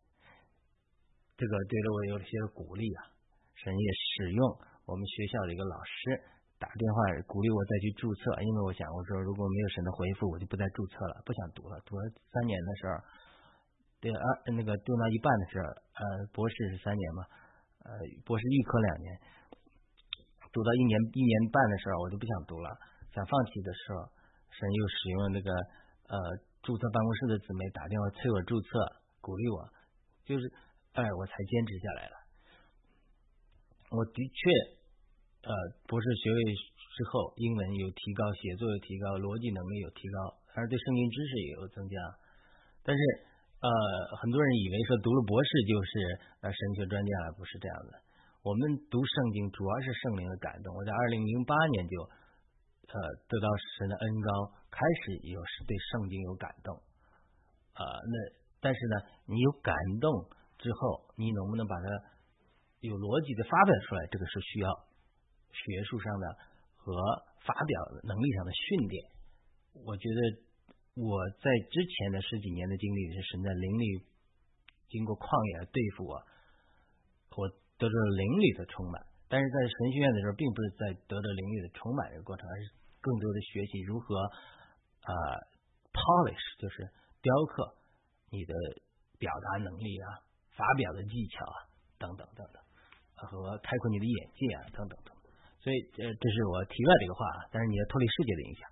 [1.38, 3.16] 这个对了我有些鼓励啊。
[3.60, 4.40] 神也使用
[4.86, 6.16] 我们学校的一个老师
[6.56, 6.96] 打电话
[7.28, 11.76] 鼓励我再去注册，因为我想我说如果没有神的回复，我就不再注册了，不想读了。
[11.84, 12.92] 读了三年的时候，
[14.00, 14.24] 对啊，
[14.56, 17.20] 那个读到一半的时候，呃，博士是三年嘛，
[17.84, 17.92] 呃，
[18.24, 19.20] 博士预科两年，
[20.52, 22.68] 读到一年一年半的时候，我就不想读了，
[23.14, 24.10] 想放弃的时候，
[24.50, 25.50] 神又使用那个
[26.10, 26.14] 呃
[26.62, 28.68] 注册办公室的姊妹打电话催我注册，
[29.20, 29.62] 鼓励我，
[30.26, 30.42] 就是
[30.92, 32.16] 哎，我才坚持下来了。
[33.90, 34.40] 我的确，
[35.46, 35.50] 呃，
[35.86, 41.94] 博士学位之后，英文有提高，写作有提高，逻辑能力有提高，而对圣经知识也有增加。
[42.82, 43.00] 但是，
[43.62, 43.68] 呃，
[44.18, 45.90] 很多人以为说读了博士就是
[46.42, 47.92] 呃神学专家了，不是这样的。
[48.42, 50.74] 我们读圣经主要是圣灵的感动。
[50.74, 51.94] 我在二零零八年就
[52.88, 52.94] 呃
[53.28, 54.30] 得到神的恩高，
[54.70, 56.74] 开始有是对圣经有感动。
[57.74, 58.14] 啊，那
[58.60, 60.08] 但是呢，你有感动
[60.58, 61.88] 之后，你能不能把它？
[62.80, 64.72] 有逻辑的发表出来，这个是需要
[65.52, 66.24] 学术上的
[66.80, 66.96] 和
[67.44, 67.76] 发表
[68.08, 69.04] 能力上的训练，
[69.84, 70.18] 我觉得
[70.96, 71.12] 我
[71.44, 73.84] 在之前的十几年的经历是神在灵里
[74.88, 76.24] 经过旷野对付我，
[77.36, 79.00] 我得到灵里的充满。
[79.32, 82.68] 但是在神学院的时候，并不是在得到灵力的充满这个过程，而是
[83.00, 84.20] 更多的学习如何
[85.08, 85.12] 啊
[85.94, 86.84] polish，就是
[87.24, 87.72] 雕刻
[88.28, 88.52] 你的
[89.16, 90.20] 表达能力啊、
[90.52, 91.58] 发表的技巧啊
[91.96, 92.58] 等等等等，
[93.16, 95.14] 和开阔你的眼界啊等等等。
[95.62, 97.40] 所以呃，这是我题外的一个话啊。
[97.54, 98.62] 但是你要脱离世界的影响，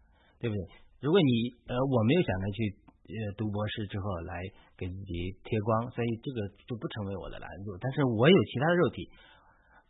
[0.43, 0.61] 对不对？
[0.99, 1.31] 如果你
[1.71, 2.59] 呃我没有想着去
[3.07, 4.35] 呃读博士之后来
[4.79, 7.75] 给自己贴光，所以这个就不成为我的拦阻。
[7.83, 9.11] 但是我有其他的肉体。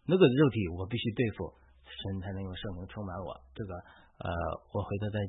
[0.09, 1.53] 那个肉体我必须对付，
[1.85, 3.37] 神才能用圣灵充满我。
[3.53, 3.77] 这个
[4.25, 4.33] 呃，
[4.73, 5.21] 我回头再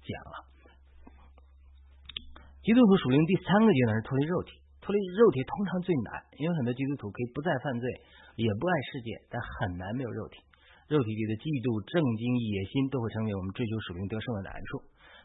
[0.00, 0.34] 讲了。
[2.64, 7.84] 基督徒属灵第三个阶段是脱离肉体，脱离肉体通常最难，因为很多基督徒可以不再犯罪，
[8.40, 10.40] 也不爱世界，但很难没有肉体。
[10.88, 14.80] 肉体里的嫉妒、正经、野心都会成为我们追求属灵得胜的难处。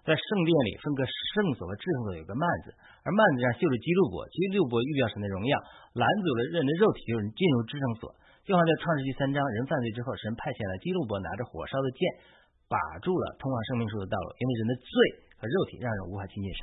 [0.08, 2.72] 在圣殿里分割圣所和至圣所有个幔子，
[3.04, 5.52] 而幔子上绣着基路伯，基路伯预表神的荣耀，
[6.00, 8.16] 拦阻了人的肉体就是进入至圣所。
[8.48, 12.00] 就好像在创世纪三章，人犯罪之后，神派遣了基路伯拿着火烧的剑，
[12.72, 14.32] 把住了通往生命树的道路。
[14.40, 14.90] 因为人的罪
[15.36, 16.60] 和肉体让人无法亲近神，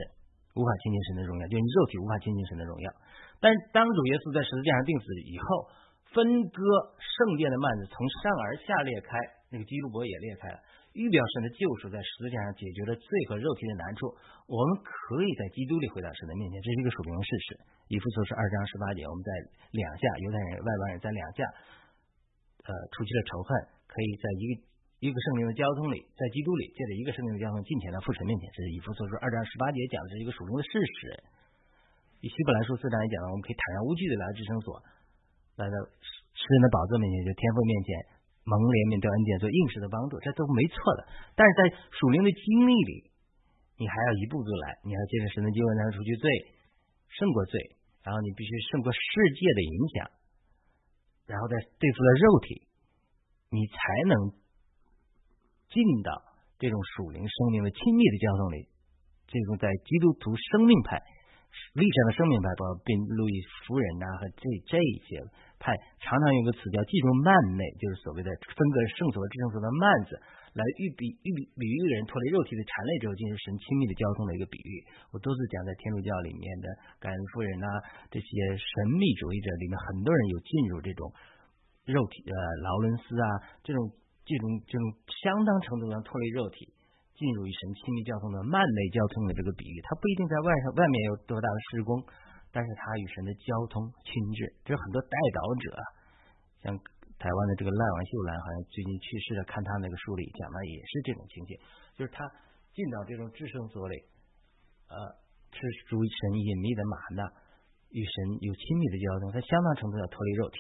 [0.57, 2.89] 无法亲近神的荣耀，就是肉体无法亲近神的荣耀。
[3.45, 5.69] 但当主耶稣在十字架上钉死以后，
[6.17, 6.65] 分割
[6.97, 9.21] 圣殿的幔子从上而下裂开，
[9.53, 10.57] 那个基路伯也裂开了。
[10.95, 14.07] 预表神的救赎在十字架上解决了罪和肉体的难处，
[14.47, 17.59] 我们可以在基督里回到神的面前，这是一个属灵的事实。
[17.91, 19.31] 以弗所是二章十八节，我们在
[19.75, 21.43] 两下犹太人、外邦人在两下，
[22.63, 23.51] 呃，除去了仇恨，
[23.91, 24.51] 可以在一个
[25.03, 30.99] 一个圣灵的交通里，在基督里借着一个圣灵的交通进前到父神面前，这是以弗所说二章十八节讲的是一个属灵的事实。
[32.23, 34.79] 以希伯来书四章也讲了，我们可以坦然无惧的来到至圣所，
[35.59, 35.75] 来到
[36.39, 38.14] 诗人的宝座面前，就天父面前。
[38.45, 41.09] 蒙怜悯得恩典做应时的帮助，这都没错的。
[41.33, 41.61] 但是在
[41.97, 43.09] 属灵的经历里，
[43.81, 46.29] 你还要一步步来，你要借着神的经文才能除去罪，
[47.09, 47.57] 胜过罪，
[48.05, 49.01] 然后你必须胜过世
[49.33, 49.97] 界的影响，
[51.25, 52.49] 然后再对付了肉体，
[53.49, 53.77] 你才
[54.13, 54.13] 能
[55.73, 56.13] 进到
[56.61, 58.69] 这种属灵生命的亲密的交通里。
[59.25, 61.01] 这种在基督徒生命派。
[61.73, 65.23] 历史上的生命派，包括宾路易夫人呐，和这这一些
[65.59, 70.11] 派，常常用个词叫“进入幔内”，就是所谓的分割圣所和至圣所的幔子，
[70.53, 74.85] 来喻比喻比喻一个人脱离肉体的缠累之后，进入神亲密的交通的一个比喻。
[75.11, 76.67] 我多次讲，在天主教里面的
[76.99, 77.67] 感恩夫人呐，
[78.11, 81.09] 这些神秘主义者里面，很多人有进入这种
[81.89, 83.27] 肉体呃劳伦斯啊，
[83.65, 83.91] 这种
[84.25, 86.73] 这种这种相当程度上脱离肉体。
[87.15, 92.03] 进入与神亲密交通的慢类交通的这个比喻，它不一定在外上外面有多大的施工，
[92.55, 94.47] 但是他与神的交通亲至。
[94.63, 95.65] 这是很多带导者，
[96.63, 96.71] 像
[97.19, 101.59] 台湾的这个赖王秀兰，好像最近去世了，看他那个书里讲的也是这种情形，
[101.99, 102.23] 就是他
[102.71, 103.99] 进到这种至圣所里，
[104.87, 104.95] 呃，
[105.51, 105.59] 是
[105.91, 107.27] 主神隐秘的马呢，
[107.91, 110.59] 与神有亲密的交通，他相当程度要脱离肉体。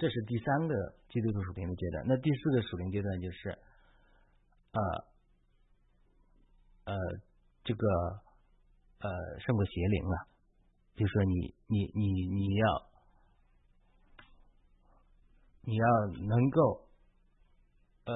[0.00, 0.74] 这是第三个
[1.12, 2.04] 基督徒属灵的阶段。
[2.08, 3.50] 那第四个属灵阶段就是，
[4.72, 4.80] 呃。
[6.86, 6.94] 呃，
[7.64, 7.84] 这个
[9.00, 10.16] 呃，胜过邪灵了，
[10.96, 12.64] 就说你你你你要
[15.62, 15.86] 你要
[16.24, 16.88] 能够
[18.06, 18.14] 呃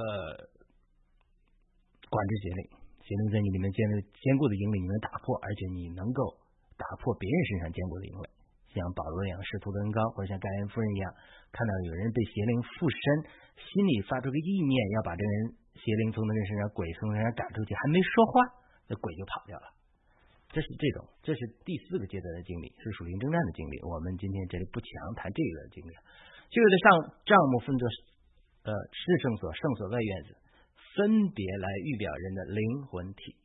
[2.09, 2.63] 管制邪灵，
[3.05, 6.41] 邪灵在你里面建立坚固的营垒，你能打破，而且你能够
[6.79, 8.27] 打破别人身上坚固的营垒，
[8.73, 11.13] 像保罗一样，使徒登高，或者像盖恩夫人一样，
[11.53, 13.29] 看到有人被邪灵附身，
[13.61, 18.33] 心里发出个意念，要把这人邪灵从那人身上、鬼从那人赶出去，还没说话。
[18.89, 19.67] 那鬼就跑掉了，
[20.51, 23.79] 这是这种，这是第四个阶段的经历，是属灵征战的经历。
[23.87, 25.95] 我们今天这里不强谈这个经历，
[26.51, 26.87] 就的上
[27.23, 27.87] 账目分作
[28.67, 30.35] 呃是圣所、圣所外院子，
[30.99, 33.39] 分别来预表人的灵魂体。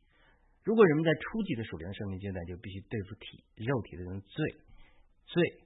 [0.66, 4.42] 如果人们在初级的属灵生命阶段，就必须对付体肉体的这种罪，
[5.30, 5.62] 罪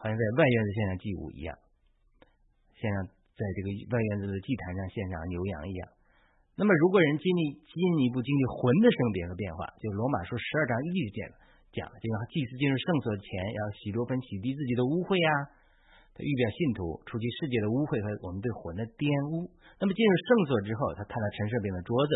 [0.00, 1.52] 好像在外院子献上祭物一样，
[2.72, 3.04] 献上
[3.36, 5.99] 在这个外院子的祭坛上献上牛羊一样。
[6.58, 11.24] 那么，如果人经历进一步经历魂的生别和变化，就罗马书十二章一节
[11.72, 15.32] 讲了，就像祭司进入圣所前要洗多分洗涤自己的污秽啊，
[16.12, 19.48] 他预表信徒除去世界的污秽和我们对魂的玷污。
[19.80, 22.12] 那么进入圣所之后，他看到陈设饼的桌子，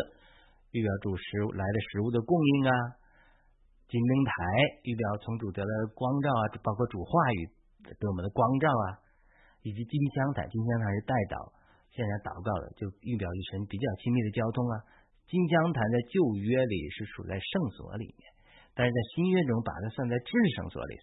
[0.77, 1.25] 预表主食
[1.57, 3.01] 来的食物的供应啊；
[3.89, 4.33] 金灯台
[4.85, 7.49] 预表从主得来的光照啊，包括主话语
[7.97, 9.01] 对我们的光照啊，
[9.65, 11.64] 以及金香台，金香台是代祷。
[11.95, 14.83] 现在祷告的就预表与神比较亲密的交通啊。
[15.31, 18.23] 金香坛在旧约里是处在圣所里面，
[18.75, 20.95] 但是在新约中把它算在至圣所里，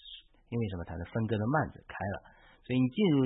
[0.51, 0.83] 因为什么？
[0.85, 2.15] 它的分割的幔子开了，
[2.67, 3.17] 所以你进入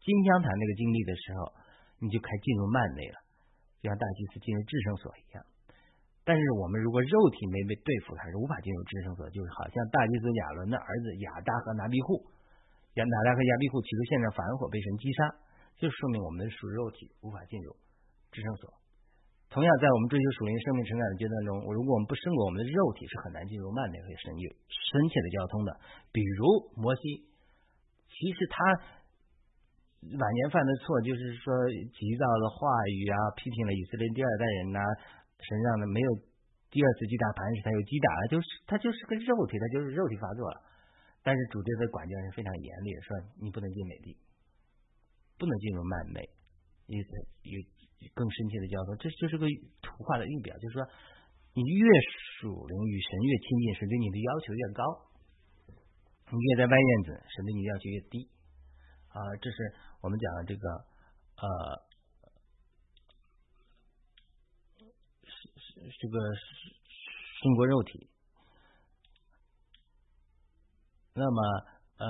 [0.00, 1.52] 金香坛那个经历的时候，
[2.00, 3.18] 你就开进入幔内了，
[3.82, 5.42] 就像大祭司进入至圣所一样。
[6.24, 9.28] 但是我们如果肉体没被对付，他是无法进入至圣所。
[9.28, 12.24] 就是好像大祭司亚伦的儿子亚大和拿比户，
[12.96, 15.20] 亚拿大和亚比户企图献上反火被神击杀，
[15.78, 17.72] 就说明我们的属肉体无法进入
[18.34, 18.74] 至圣所。
[19.48, 25.70] 同样，在我们追求属灵生命成长的阶段中，如果我们不胜过我们的肉体，是很难进入曼美和神有深切的交通的。
[26.12, 26.44] 比如
[26.76, 27.24] 摩西，
[28.12, 28.58] 其实他
[30.20, 31.48] 晚年犯的错就是说
[31.96, 34.80] 急躁的话语啊，批评了以色列第二代人呐。
[35.38, 36.10] 身上的没有
[36.68, 40.60] 第二次击打磐石，他又击打了，就是他就是个肉体，他就是肉体发作了。
[41.22, 44.18] 但是主对他的管教是非常严厉的，说你不能进美地，
[45.38, 46.20] 不能进入曼美，
[46.86, 47.08] 意思
[47.42, 47.56] 有
[48.12, 48.98] 更深切的交通。
[48.98, 49.46] 这就是个
[49.80, 50.82] 图画的预表，就是说
[51.54, 51.86] 你越
[52.40, 54.82] 属灵与神越亲近，神对你的要求越高；
[56.28, 58.28] 你越在外院子，神对你的要求越低。
[59.08, 59.56] 啊，这是
[60.02, 60.68] 我们讲的这个
[61.40, 61.88] 呃。
[66.00, 66.18] 这个
[67.40, 68.10] 胜过肉体，
[71.14, 71.42] 那么
[71.96, 72.06] 呃，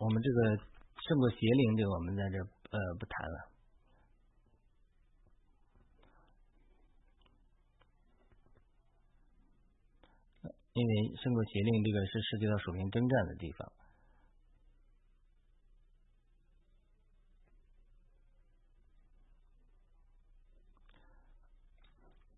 [0.00, 3.50] 我们这个胜过邪灵，这个我们在这呃不谈了。
[10.72, 13.70] 因为胜过邪灵，这个是涉及到属灵征战的地方。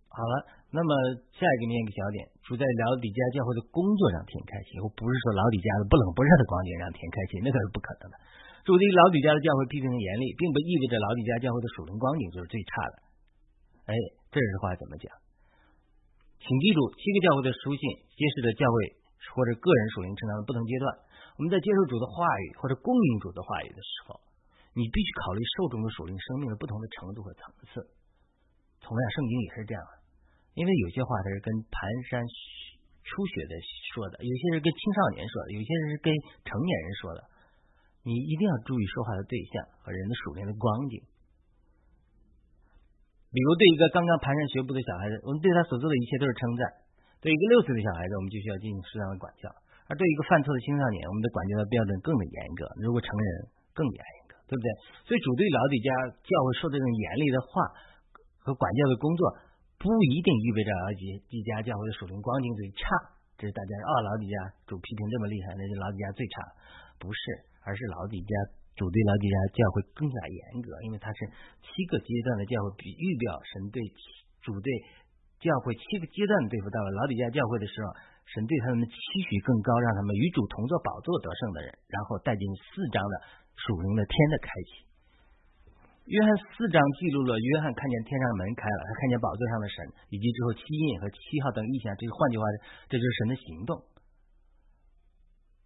[0.09, 8.15] 好了，那么下一个念个小点，主在老底家教会的工作上挺开心，我不是说老底家的不冷不热的光景让挺开心，那可是不可能的。
[8.67, 12.95] 主对老底家的教会批评的严厉，并不意味着老底家教会的属灵光景就是最差的。
[13.91, 13.95] 哎，
[14.31, 15.07] 这句话怎么讲？
[16.43, 17.83] 请记住，七个教会的书信
[18.15, 18.75] 揭示着教会
[19.35, 20.87] 或者个人属灵成长的不同阶段。
[21.39, 24.19] 我们在接受主的话语或者供应主的话语的时候，
[24.75, 27.87] 你必须考虑受众的属灵生命的不同的程度和层次。
[28.83, 30.02] 同样，圣经也是这样的，
[30.55, 31.77] 因为有些话它是跟蹒
[32.13, 32.21] 跚
[33.03, 33.53] 初学的
[33.93, 36.13] 说的，有些是跟青少年说的，有些是跟
[36.45, 37.21] 成年人说的。
[38.03, 40.99] 你一定要注意说话的对象和人的属灵的光景。
[43.31, 46.69] 比如，对一个刚刚蹒跚学步的小孩子，我们对他所做的一切都是称赞；
[47.23, 49.49] 对一个六岁的小孩子，我们就需要进行适当的管教；
[49.89, 53.27] 而对一个犯错的青少年，我们的管教的标准更的严格；如果成人，
[53.73, 54.69] 更严格，对不对？
[55.09, 55.89] 所以，主对老底家
[56.27, 57.51] 教会说这种严厉的话
[58.45, 59.23] 和管教的工作，
[59.83, 63.19] 不一定意味着老底家教会的属灵光景最差。
[63.35, 64.37] 这是大家说，哦，老底家
[64.71, 66.35] 主批评这么厉害，那就老底家最差，
[67.03, 67.19] 不是，
[67.67, 68.31] 而是老底家。
[68.79, 71.27] 主对老底家教会更加严格，因为它是
[71.61, 73.83] 七个阶段的教会，比预表神对
[74.41, 74.71] 主对
[75.43, 77.91] 教会七个阶段对付到了老底家教会的时候，
[78.31, 83.15] 神对他们的期许更高，让他们与主同坐宝座得胜的人，然后带进四章的
[83.59, 84.87] 属灵的天的开启。
[86.07, 89.77] 约翰四章记录了约翰看见天上的门开了，他看见宝座上的神，
[90.11, 91.95] 以及之后七印和七号等意象。
[91.95, 92.45] 这个换句话，
[92.91, 93.79] 这就是神的行动。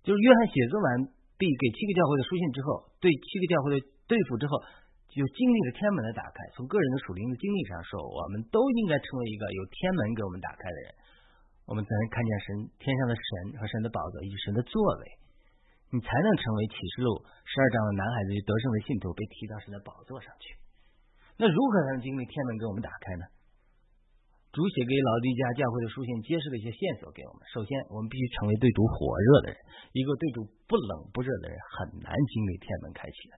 [0.04, 1.12] 就是约翰写作完。
[1.36, 3.76] 毕给七个教会的书信之后，对七个教会的
[4.08, 4.56] 对付之后，
[5.12, 6.48] 就经历了天门的打开。
[6.56, 10.88] 从个人的属灵的经历上说，我们都应该成为一个有天门给我们打开的人，
[11.68, 12.46] 我们才能看见神
[12.80, 15.04] 天上的神和神的宝座以及神的作为，
[15.94, 20.58] 你才能成为启示录十二章的男孩子就得胜的信徒，被提到神的宝座上去。
[21.38, 23.24] 那如何才能经历天门给我们打开呢？
[24.56, 27.44] 主写给老弟家教会的书信揭示了一些线索给我们。
[27.52, 29.58] 首先，我们必须成为对主火热的人。
[29.92, 33.36] 一个对主不冷不热的人，很难经历天门开启的。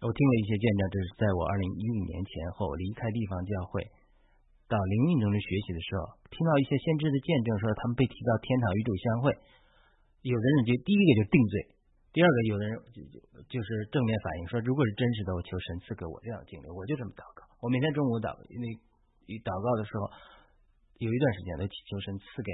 [0.00, 3.84] 我听了一些见证，这是在我二零一五年前后离开地方教会
[4.64, 9.28] 到灵运中的学习的时候，听到一些先知的见证，说他们被提到天堂与主相会。
[10.24, 11.54] 有的人就第一个就定罪，
[12.16, 16.66] 第二个有的人就就就是正面反应说，如果是真实的，我求神赐给我这样的经历。
[16.72, 17.44] 我就这么祷告。
[17.60, 18.66] 我每天中午祷，因为。
[19.24, 20.04] 祷告的时候，
[21.00, 22.52] 有一段时间都祈求神赐给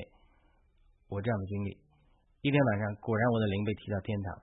[1.11, 1.75] 我这样的经历。
[2.47, 4.39] 一天晚上，果然我的灵被提到天堂，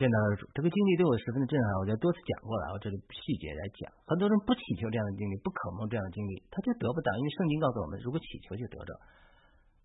[0.00, 0.48] 见到了主。
[0.56, 2.72] 这个经历对我十分的震撼，我在多次讲过了。
[2.72, 7.12] 我这里细节来讲，很多人不祈求这样的经历，不渴望这样的经历，他就得不到。
[7.12, 8.96] 因为圣经告诉我们，如果祈求就得着。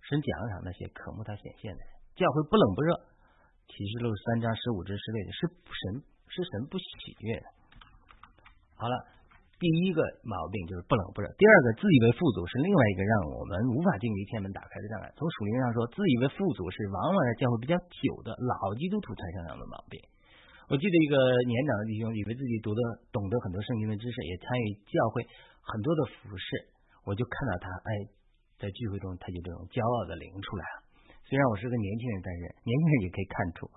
[0.08, 1.92] 神奖赏那些渴慕他显现的人。
[2.18, 2.90] 教会不冷不热。
[3.70, 5.82] 启示录三章十五至十六节是神
[6.28, 7.46] 是神不喜悦的。
[8.76, 9.16] 好了。
[9.58, 15.10] 第一个毛病就是不冷不热，第二个自以为富足是另外一个让我们无法经历天门打开的障碍。
[15.18, 19.98] 从属灵上说，自以为富足是往往在教会比较久的老基督徒才这样的毛病。
[20.70, 21.18] 我记得一个
[21.50, 25.26] 年长的弟兄，以为自己读的懂得很多圣经的知识，也参与教会
[25.66, 26.46] 很多的服饰，
[27.10, 27.90] 我就看到他，哎，
[28.62, 30.87] 在聚会中他就这种骄傲的灵出来了。
[31.28, 33.68] 虽然我是个年轻人，但是年轻人也可以看出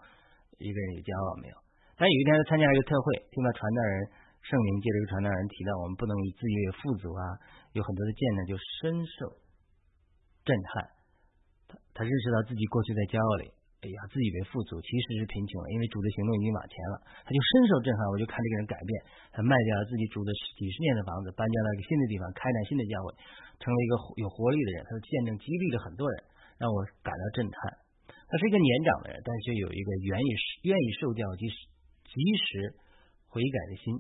[0.63, 1.59] 一个人有骄傲没有。
[1.99, 3.95] 但有一天他参加一个特会，听到传道人
[4.39, 7.27] 圣灵借这个传道人提到，我们不能以自己为富足啊，
[7.75, 9.35] 有很多的见证，就深受
[10.47, 10.95] 震撼。
[11.67, 13.51] 他他认识到自己过去在骄傲里，
[13.83, 18.01] 哎呀，自以为富足，其实是贫穷了，因为主的行动已经往前了，他就深受震撼。
[18.15, 18.91] 我就看这个人改变，
[19.35, 23.11] 他卖掉了自己住的几十年的房子，搬家到一个新的地方，开展新的教会，
[23.59, 23.93] 成了一个
[24.23, 24.87] 有活力的人。
[24.87, 26.15] 他的见证激励了很多人。
[26.61, 27.81] 让我感到震撼。
[28.13, 30.29] 他是一个年长的人，但是有一个愿意
[30.69, 32.77] 愿意受教及及时
[33.33, 33.97] 悔改的心。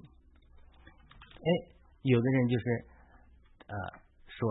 [1.40, 1.48] 哎，
[2.04, 2.64] 有的人就是
[3.64, 3.74] 呃
[4.28, 4.44] 说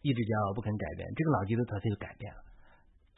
[0.00, 2.40] 一直骄傲不肯改变，这个老基督徒他就改变了，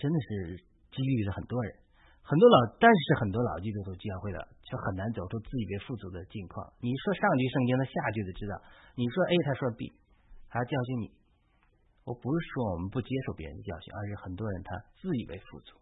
[0.01, 0.57] 真的是
[0.91, 1.77] 激励了很多人。
[2.25, 6.61] 很多老，但是很多老基督徒教会的却很难走出自以为富足的境况。
[6.81, 8.57] 你说上句圣经他下句就知道，
[8.97, 9.93] 你说 A 他说 B，
[10.49, 11.18] 还要教训你。
[12.09, 15.77] 我不是说我们不接受别人的教训，而是很多人他自以为富足。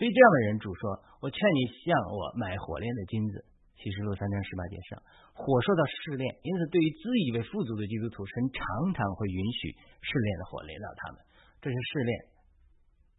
[0.00, 3.44] 对这样的人，主说：“我劝你向我买火炼的金子。”
[3.82, 5.02] 启示录三章十八节上，
[5.34, 8.62] 火受到试炼，因此对于自以为富足的基督徒，神常
[8.94, 11.18] 常会允许试炼的火炼到他们。
[11.58, 12.12] 这是试炼，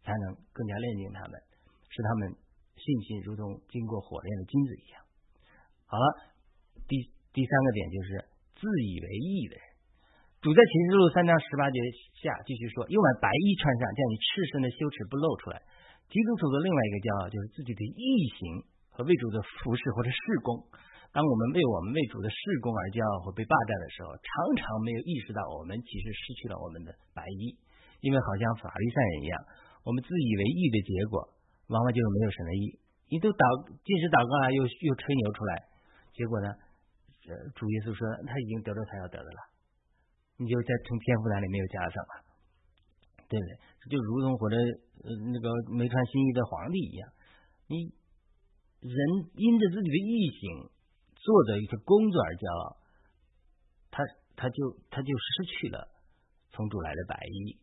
[0.02, 1.36] 才能更加炼净他们，
[1.92, 2.32] 使他们
[2.80, 5.04] 信心如同经过火炼的金子一样。
[5.84, 6.06] 好了，
[6.88, 6.96] 第
[7.36, 8.08] 第三个点就是
[8.56, 9.64] 自以为义的人。
[10.44, 11.80] 主在启示录三章十八节
[12.20, 15.56] 下继续说：“又把白衣穿上，叫你赤身的羞耻不露出来。”
[16.12, 18.60] 基督徒的另外一个骄傲就是自己的义行
[18.92, 20.60] 和为主的服饰或者事工。
[21.16, 24.28] 当我们为我们为主的事工而骄傲或被霸占的时候，常
[24.60, 27.56] 常没有意识到我们其实失去了我们的白衣，
[28.04, 29.40] 因为好像法律上人一样，
[29.80, 31.24] 我们自以为义的结果，
[31.72, 32.64] 往往就是没有神的义。
[33.08, 33.48] 你都祷，
[33.80, 35.52] 即使祷告了，又又吹牛出来，
[36.12, 36.52] 结果呢？
[37.32, 39.53] 呃，主耶稣说他已经得到他要得的了。
[40.36, 42.12] 你就在从天赋栏里没有加上了，
[43.28, 43.50] 对不对？
[43.90, 47.08] 就如同或者呃那个没穿新衣的皇帝一样，
[47.68, 47.92] 你
[48.80, 48.96] 人
[49.36, 50.70] 因着自己的异性
[51.14, 52.76] 做的一些工作而骄傲，
[53.90, 54.02] 他
[54.34, 55.86] 他就他就失去了
[56.50, 57.56] 从主来的白衣。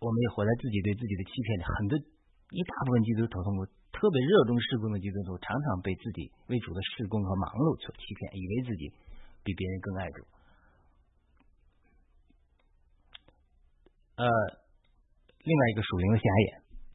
[0.00, 8.92] 我们也活在自己对自己的欺骗里，很多一大部分基督徒通过特别热衷施工的基督徒，常常被自己为主的施工和忙碌所欺骗，以为自己
[9.44, 10.20] 比别人更爱主。
[14.16, 14.24] 呃，
[15.44, 16.48] 另外一个属灵的瞎眼，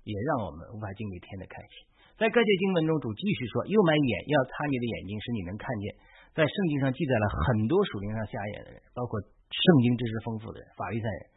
[0.09, 1.85] 也让我们无法经历天的开启。
[2.17, 5.93] 在各节经文中，主继续说：“又买眼，要擦你的眼睛，使你能看见。”
[6.33, 11.29] 在圣经上记载了很多属灵上瞎眼的人，包括圣经知识丰富的人、法利赛人。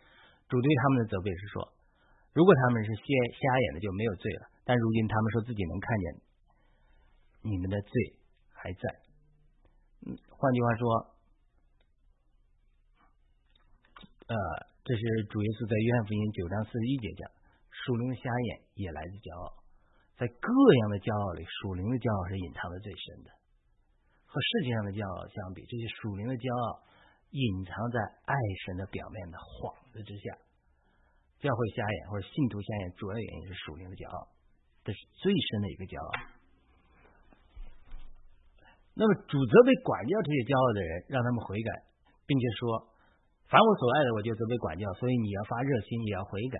[0.49, 1.69] 主对他们的责备是说：
[2.33, 3.05] 如果他们是瞎
[3.37, 4.49] 瞎眼的，就没有罪了。
[4.65, 6.05] 但如今他们说自己能看见，
[7.45, 7.93] 你们的罪
[8.53, 8.83] 还在。
[10.09, 10.85] 嗯，换句话说，
[14.33, 14.74] 呃。
[14.85, 15.01] 这是
[15.33, 17.25] 主耶稣在约翰福音九章四十一节讲，
[17.73, 19.49] 属灵的瞎眼也来自骄傲，
[20.21, 23.33] 在各样的骄傲里，属灵的骄傲是隐藏的最深的。
[24.29, 26.85] 和世界上的骄傲相比，这些属灵的骄傲
[27.33, 27.97] 隐藏在
[28.29, 28.37] 爱
[28.69, 30.37] 神的表面的幌子之下。
[31.41, 34.29] 教会瞎眼或者信徒瞎眼，主要原因是属灵的骄傲，
[34.85, 36.11] 这是最深的一个骄傲。
[38.93, 41.73] 那么主责备管教这些骄傲的人，让他们悔改，
[42.29, 42.93] 并且说。
[43.49, 46.59] 凡我所爱的，我就责备管教，所以你要发热心，也要悔改。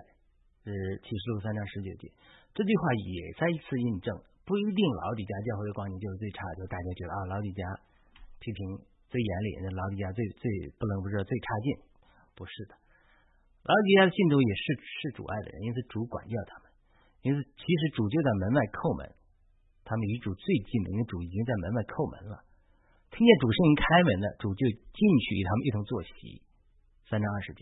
[0.65, 0.73] 是
[1.05, 2.09] 启示录三章十九节，
[2.57, 4.09] 这句话也再一次印证，
[4.49, 7.61] 不一定老底家教会的光景就是最差，就大家觉得啊，老底家
[8.41, 10.49] 批评最严厉，那老底家最最
[10.81, 11.67] 不冷不热最差劲，
[12.33, 12.73] 不是的。
[13.61, 16.73] 老底家的信徒也是是主爱的人，因此主管教他们，
[17.21, 19.05] 因此其实主就在门外叩门，
[19.85, 22.41] 他们离主最近的，因为主已经在门外叩门了，
[23.13, 26.41] 听见主声音开门了，主就进去与他们一同坐席。
[27.05, 27.61] 三章二十节，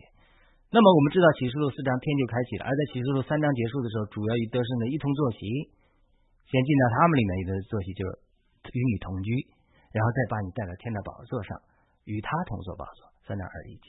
[0.71, 5.43] 那么我们知道启示录四章天就开启了，而在启示录三章结束的时候，主要与得胜的一同坐席，
[6.47, 8.11] 先进到他们里面一个坐席，就是
[8.71, 9.35] 与你同居，
[9.91, 11.59] 然后再把你带到天的宝座上，
[12.07, 13.11] 与他同坐宝座。
[13.23, 13.87] 三章二十一节，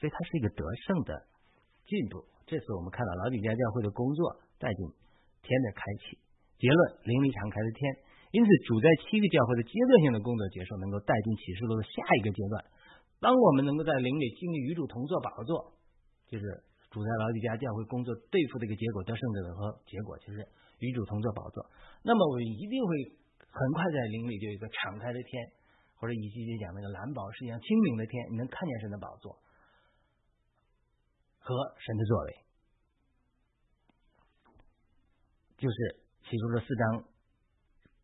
[0.00, 1.12] 所以它是一个得胜的
[1.84, 2.24] 进步。
[2.48, 4.88] 这次我们看到老底家教会的工作带进
[5.44, 6.16] 天的开启，
[6.56, 7.80] 结论灵力敞开的天，
[8.32, 12.64] 因此主在七个教会的阶段性的工作结束，能够带进启示录的下一个阶段。
[13.20, 15.76] 当我们能够在灵里经历与主同坐宝座，
[16.26, 20.48] 就是主在老底家教会工作对付的一个结果，得胜者和结果就是
[20.78, 21.70] 与主同坐宝座。
[22.02, 22.96] 那么我一定会
[23.44, 25.52] 很快在灵里就有一个敞开的天，
[25.96, 29.38] 或者以及就讲那个蓝宝石一样清明的天，你能看见神的宝座
[31.38, 32.36] 和神的作为，
[35.58, 37.04] 就是起初的四章。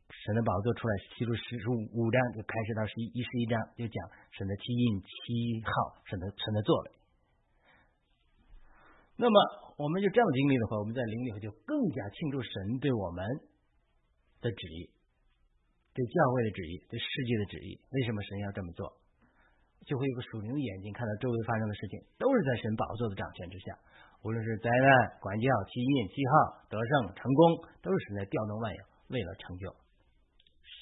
[0.09, 3.97] 神的宝座出来，提出十五章就开始到十一一十一章，就讲
[4.33, 6.91] 神的七印七号，神的神的作为。
[9.17, 9.35] 那么
[9.79, 13.25] 我们就这样经历的话，我们在灵里头就更加庆祝神对我们
[14.41, 14.91] 的旨意，
[15.95, 17.81] 对教会的旨意，对世界的旨意。
[17.91, 18.93] 为什么神要这么做？
[19.87, 23.79] 就会有个属灵的眼睛看到周围发生的事情，都是在神宝座的掌权之下。
[24.23, 29.71] 无论是灾难、管教、七印、七号、得胜、成功，都是神在调动万有，为了成就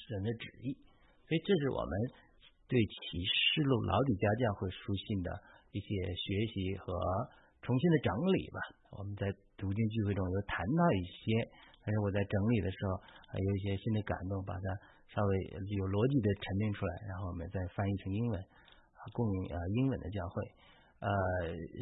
[0.07, 0.73] 神的旨意。
[1.25, 1.91] 所以，这是我们
[2.69, 5.29] 对启示录老底家教会书信的
[5.73, 6.93] 一些学习和
[7.61, 8.59] 重新的整理吧。
[8.97, 9.25] 我们在
[9.57, 11.49] 读经聚会中有谈到一些，
[11.83, 14.65] 但是我在整理的时候还有一些新的感动，把它
[15.09, 15.31] 稍微
[15.75, 18.37] 有逻辑的沉淀出来，然后我们再翻译成英文，
[19.11, 20.35] 供呃英文的教会。
[21.01, 21.09] 呃，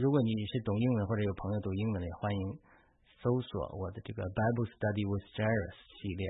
[0.01, 2.41] 如果你是懂英文或者有朋友懂英文的，欢迎
[3.21, 6.23] 搜索我的这个 Bible Study with Jairus 系列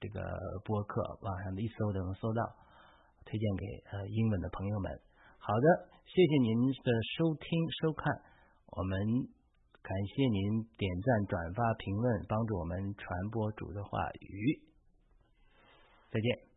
[0.00, 0.20] 这个
[0.64, 2.42] 播客，网上的一搜就能搜到，
[3.24, 4.90] 推荐给呃英文的朋友们。
[5.38, 7.46] 好的，谢谢您的收听
[7.82, 8.10] 收看，
[8.72, 8.98] 我们
[9.82, 14.62] 感谢您点赞、转发、评论，帮助我们传播主的话语。
[16.10, 16.49] 再见。